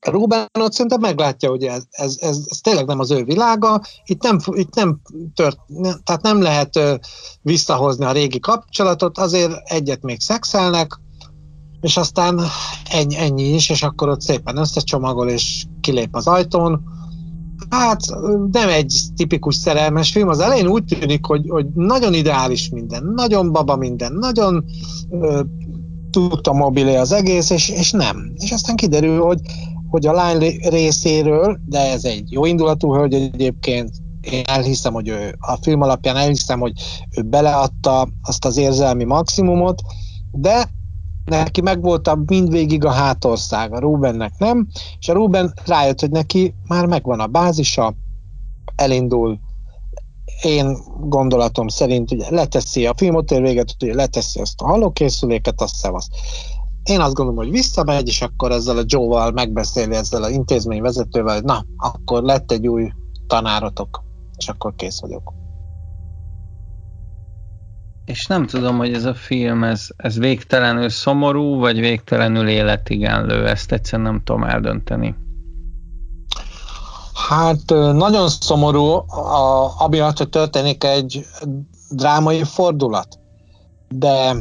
[0.01, 4.23] Ruben ott szerintem meglátja, hogy ez, ez, ez, ez tényleg nem az ő világa, itt
[4.23, 5.01] nem, itt nem
[5.35, 5.59] tört,
[6.05, 6.81] tehát nem lehet
[7.43, 11.01] visszahozni a régi kapcsolatot, azért egyet még szexelnek,
[11.87, 12.41] és aztán
[12.91, 16.83] ennyi, ennyi is, és akkor ott szépen összecsomagol, és kilép az ajtón.
[17.71, 18.01] Hát
[18.53, 23.53] nem egy tipikus szerelmes film, az elején úgy tűnik, hogy, hogy nagyon ideális minden, nagyon
[23.53, 24.65] baba minden, nagyon
[25.11, 25.41] ö,
[26.11, 28.33] tudta mobilé az egész, és, és nem.
[28.35, 29.41] És aztán kiderül, hogy
[29.91, 35.35] hogy a lány részéről, de ez egy jó indulatú hölgy egyébként, én elhiszem, hogy ő
[35.39, 36.73] a film alapján elhiszem, hogy
[37.17, 39.83] ő beleadta azt az érzelmi maximumot,
[40.33, 40.71] de
[41.27, 44.67] neki megvolt a mindvégig a hátország, a Rubennek nem,
[44.99, 47.95] és a Ruben rájött, hogy neki már megvan a bázisa,
[48.77, 49.39] elindul,
[50.43, 56.09] én gondolatom szerint ugye leteszi a filmotért véget, ugye leteszi azt a hallókészüléket, azt szevasz.
[56.85, 61.35] Én azt gondolom, hogy visszamegy, és akkor ezzel a Joe-val megbeszéli ezzel a intézmény vezetővel,
[61.35, 62.91] hogy na, akkor lett egy új
[63.27, 64.03] tanárotok,
[64.37, 65.46] és akkor kész vagyok.
[68.07, 73.73] És nem tudom, hogy ez a film, ez, ez végtelenül szomorú, vagy végtelenül életigenlő, ezt
[73.73, 75.15] egyszerűen nem tudom eldönteni.
[77.29, 81.27] Hát nagyon szomorú, a, amiatt, hogy történik egy
[81.91, 83.19] drámai fordulat.
[83.89, 84.35] De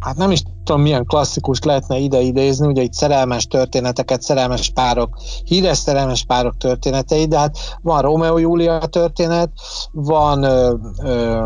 [0.00, 5.16] hát nem is tudom, milyen klasszikus lehetne ide idézni, ugye itt szerelmes történeteket, szerelmes párok,
[5.44, 9.50] híres szerelmes párok történetei, de hát van Romeo Júlia történet,
[9.92, 11.44] van ö, ö,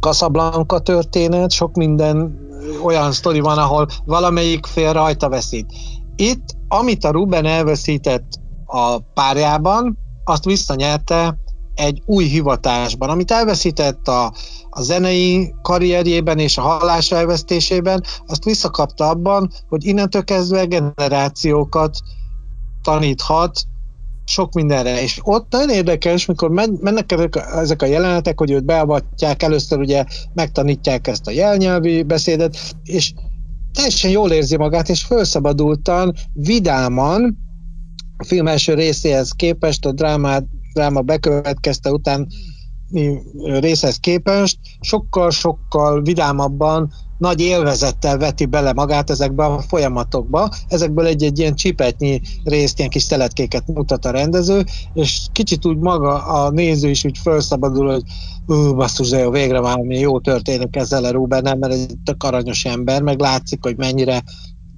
[0.00, 2.38] Casablanca történet, sok minden
[2.82, 5.72] olyan sztori van, ahol valamelyik fél rajta veszít.
[6.16, 8.28] Itt, amit a Ruben elveszített
[8.66, 11.38] a párjában, azt visszanyerte
[11.74, 14.32] egy új hivatásban, amit elveszített a,
[14.70, 21.98] a zenei karrierjében és a hallás elvesztésében, azt visszakapta abban, hogy innentől kezdve generációkat
[22.82, 23.60] taníthat
[24.30, 25.02] sok mindenre.
[25.02, 26.50] És ott nagyon érdekes, mikor
[26.80, 27.12] mennek
[27.54, 30.04] ezek a jelenetek, hogy őt beavatják, először ugye
[30.34, 33.12] megtanítják ezt a jelnyelvi beszédet, és
[33.72, 37.38] teljesen jól érzi magát, és felszabadultan, vidáman,
[38.16, 42.26] a film első részéhez képest, a drámát, dráma bekövetkezte után
[43.42, 50.48] részhez képest sokkal-sokkal vidámabban, nagy élvezettel veti bele magát ezekbe a folyamatokba.
[50.68, 54.64] Ezekből egy-egy ilyen csipetnyi részt, ilyen kis szeletkéket mutat a rendező,
[54.94, 58.02] és kicsit úgy maga a néző is úgy felszabadul, hogy
[58.46, 62.64] ú, basszus, de jó, végre valami jó történik ezzel a Ruben, mert egy tök aranyos
[62.64, 64.22] ember, meg látszik, hogy mennyire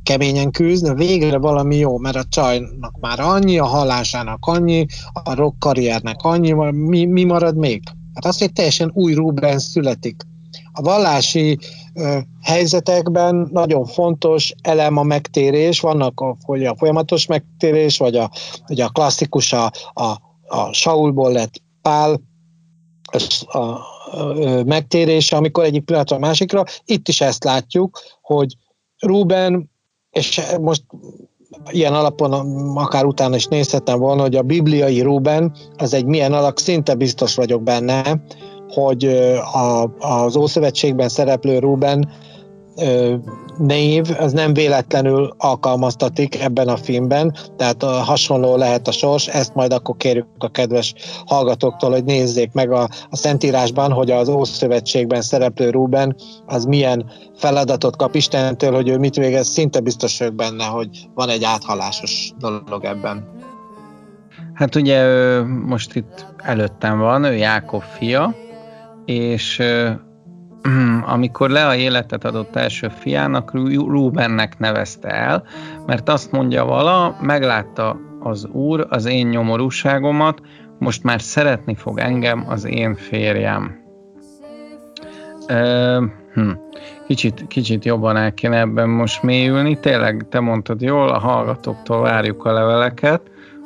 [0.03, 5.35] keményen küzd, de végre valami jó, mert a csajnak már annyi, a hallásának annyi, a
[5.35, 7.83] rock karriernek annyi, mi, mi marad még?
[8.15, 10.27] Hát az, hogy teljesen új Ruben születik.
[10.73, 11.65] A vallási ö,
[12.43, 18.31] helyzetekben nagyon fontos elem a megtérés, vannak hogy a folyamatos megtérés, vagy a,
[18.67, 20.05] vagy a klasszikus a, a,
[20.47, 22.21] a Saulból lett Pál,
[23.03, 26.65] a, a, a megtérése, amikor egyik pillanatra a másikra.
[26.85, 28.57] Itt is ezt látjuk, hogy
[28.99, 29.71] Ruben,
[30.11, 30.83] és most
[31.71, 32.33] ilyen alapon
[32.77, 37.35] akár utána is nézhetem volna, hogy a bibliai Ruben az egy milyen alak, szinte biztos
[37.35, 38.23] vagyok benne,
[38.75, 39.05] hogy
[39.53, 42.09] a, az Ószövetségben szereplő Ruben
[43.59, 49.73] név, az nem véletlenül alkalmaztatik ebben a filmben, tehát hasonló lehet a sors, ezt majd
[49.73, 50.95] akkor kérjük a kedves
[51.27, 56.17] hallgatóktól, hogy nézzék meg a, a Szentírásban, hogy az Ószövetségben szereplő Ruben
[56.47, 61.29] az milyen feladatot kap Istentől, hogy ő mit végez, szinte biztos vagyok benne, hogy van
[61.29, 63.41] egy áthalásos dolog ebben.
[64.55, 65.05] Hát ugye
[65.45, 68.35] most itt előttem van, ő Jákob fia,
[69.05, 69.63] és
[71.07, 75.45] amikor Lea életet adott első fiának, Rubennek nevezte el,
[75.87, 80.41] mert azt mondja vala, meglátta az úr az én nyomorúságomat,
[80.79, 83.81] most már szeretni fog engem az én férjem.
[86.35, 86.51] Hm.
[87.07, 89.81] Kicsit, kicsit jobban el kéne ebben most mélyülni.
[89.81, 93.21] Tényleg, te mondtad jól, a hallgatóktól várjuk a leveleket,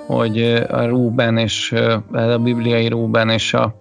[0.06, 1.74] hogy a Ruben és
[2.12, 3.76] a bibliai Ruben és a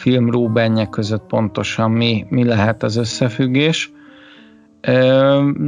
[0.00, 3.92] film Rubenje között pontosan mi, mi lehet az összefüggés.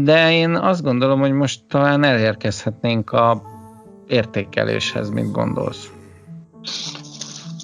[0.05, 3.43] De én azt gondolom, hogy most talán elérkezhetnénk a
[4.09, 5.91] értékeléshez, mit gondolsz?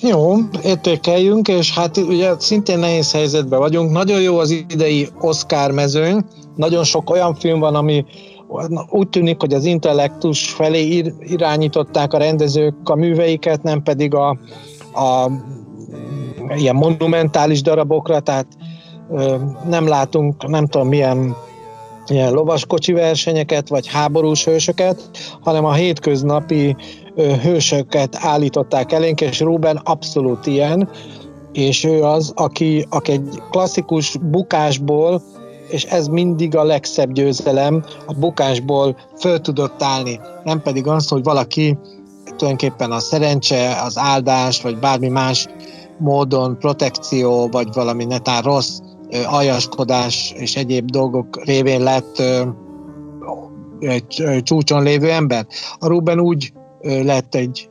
[0.00, 3.92] Jó, értékeljünk, és hát ugye szintén nehéz helyzetben vagyunk.
[3.92, 6.24] Nagyon jó az idei Oscar mezőny,
[6.56, 8.04] nagyon sok olyan film van, ami,
[8.90, 14.28] úgy tűnik, hogy az intellektus felé irányították a rendezők a műveiket, nem pedig a,
[14.94, 15.30] a
[16.56, 18.46] ilyen monumentális darabokra, tehát
[19.68, 21.36] nem látunk, nem tudom milyen
[22.06, 26.76] ilyen lovaskocsi versenyeket, vagy háborús hősöket, hanem a hétköznapi
[27.42, 30.88] hősöket állították elénk, és Ruben abszolút ilyen,
[31.52, 35.22] és ő az, aki, aki egy klasszikus bukásból,
[35.68, 41.22] és ez mindig a legszebb győzelem, a bukásból föl tudott állni, nem pedig az, hogy
[41.22, 41.78] valaki
[42.24, 45.46] tulajdonképpen a szerencse, az áldás, vagy bármi más
[45.98, 48.78] módon protekció, vagy valami netán rossz
[49.26, 52.22] aljaskodás és egyéb dolgok révén lett
[53.78, 55.46] egy csúcson lévő ember.
[55.78, 57.70] A Ruben úgy lett egy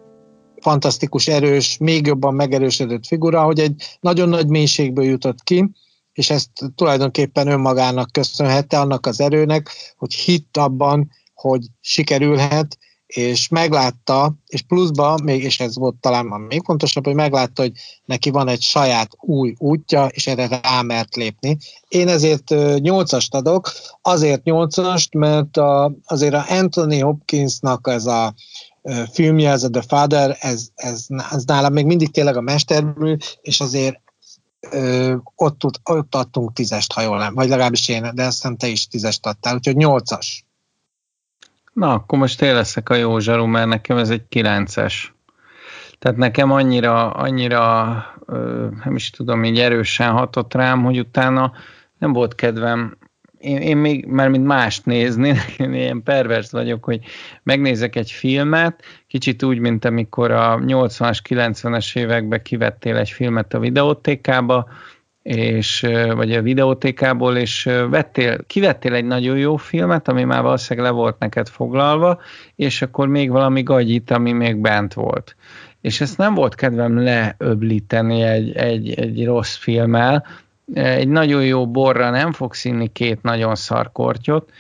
[0.62, 5.72] fantasztikus, erős, még jobban megerősödött figura, hogy egy nagyon nagy mélységből jutott ki,
[6.14, 14.34] és ezt tulajdonképpen önmagának köszönhette, annak az erőnek, hogy hitt abban, hogy sikerülhet, és meglátta,
[14.48, 17.72] és pluszban, még, és ez volt talán a még fontosabb, hogy meglátta, hogy
[18.06, 21.58] neki van egy saját új útja, és erre rámert lépni.
[21.88, 28.34] Én ezért nyolcast adok, azért nyolcast, mert a, azért a Anthony Hopkinsnak ez a
[29.12, 33.60] filmje, ez a The Father, ez, ez, ez nálam még mindig tényleg a mestermű, és
[33.60, 34.00] azért
[34.70, 38.68] ö, ott, ott adtunk tízest, ha jól nem, vagy legalábbis én, de azt hiszem te
[38.68, 40.47] is tízest adtál, úgyhogy nyolcas.
[41.78, 45.14] Na, akkor most én leszek a jó zsaru, mert nekem ez egy kilences.
[46.00, 47.86] Tehát nekem annyira, annyira
[48.84, 51.52] nem is tudom, így erősen hatott rám, hogy utána
[51.98, 52.98] nem volt kedvem
[53.38, 57.00] én, én még már mint mást nézni, én ilyen pervers vagyok, hogy
[57.44, 63.60] megnézek egy filmet, kicsit úgy, mint amikor a 80-as, 90-es években kivettél egy filmet a
[63.60, 64.70] videótékába,
[65.28, 70.96] és, vagy a videótékából, és vettél, kivettél egy nagyon jó filmet, ami már valószínűleg le
[70.96, 72.20] volt neked foglalva,
[72.56, 75.36] és akkor még valami gagyit, ami még bent volt.
[75.82, 80.26] És ezt nem volt kedvem leöblíteni egy, egy, egy rossz filmmel,
[80.74, 84.52] egy nagyon jó borra nem fogsz inni két nagyon szar kortyot,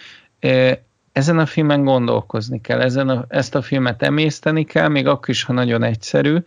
[1.12, 5.44] ezen a filmen gondolkozni kell, ezen a, ezt a filmet emészteni kell, még akkor is,
[5.44, 6.38] ha nagyon egyszerű,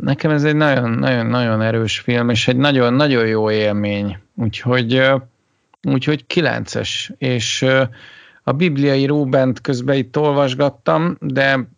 [0.00, 4.18] nekem ez egy nagyon-nagyon-nagyon erős film, és egy nagyon-nagyon jó élmény.
[4.34, 5.02] Úgyhogy,
[5.82, 7.66] úgyhogy kilences, és
[8.42, 11.68] a bibliai Rubent közben itt olvasgattam, de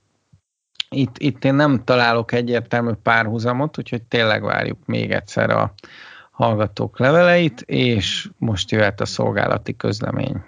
[0.88, 5.74] itt, itt én nem találok egyértelmű párhuzamot, úgyhogy tényleg várjuk még egyszer a
[6.30, 10.42] hallgatók leveleit, és most jöhet a szolgálati közlemény.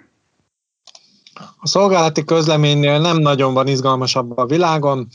[1.59, 5.07] A szolgálati közleménynél nem nagyon van izgalmasabb a világon,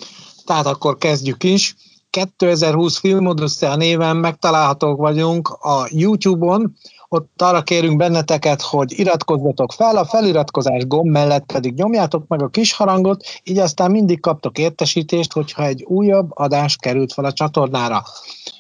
[0.45, 1.76] tehát akkor kezdjük is.
[2.11, 6.76] 2020 Filmodussia néven megtalálhatók vagyunk a YouTube-on,
[7.09, 12.49] ott arra kérünk benneteket, hogy iratkozzatok fel, a feliratkozás gomb mellett pedig nyomjátok meg a
[12.49, 18.03] kis harangot, így aztán mindig kaptok értesítést, hogyha egy újabb adás került fel a csatornára.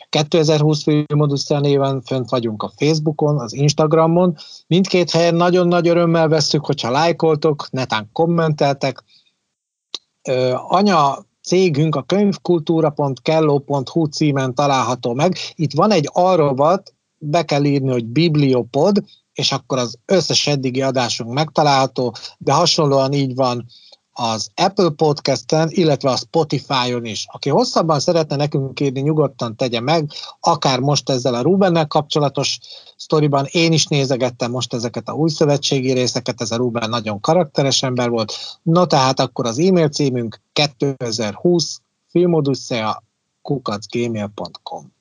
[0.08, 6.64] 2020 Filmodussia néven fönt vagyunk a Facebookon, az Instagramon, mindkét helyen nagyon nagy örömmel vesszük,
[6.64, 9.04] hogyha lájkoltok, netán kommenteltek.
[10.68, 15.36] Anya cégünk a könyvkultúra.kelló.hu címen található meg.
[15.54, 21.32] Itt van egy arrobat, be kell írni, hogy Bibliopod, és akkor az összes eddigi adásunk
[21.32, 23.66] megtalálható, de hasonlóan így van
[24.12, 27.26] az Apple Podcast-en, illetve a Spotify-on is.
[27.30, 30.10] Aki hosszabban szeretne nekünk írni, nyugodtan tegye meg,
[30.40, 32.58] akár most ezzel a Rubennel kapcsolatos
[32.96, 33.46] sztoriban.
[33.50, 38.08] Én is nézegettem most ezeket a új szövetségi részeket, ez a Ruben nagyon karakteres ember
[38.08, 38.34] volt.
[38.62, 43.02] No tehát akkor az e-mail címünk 2020 filmodusszea
[43.42, 44.92] kukacgmail.com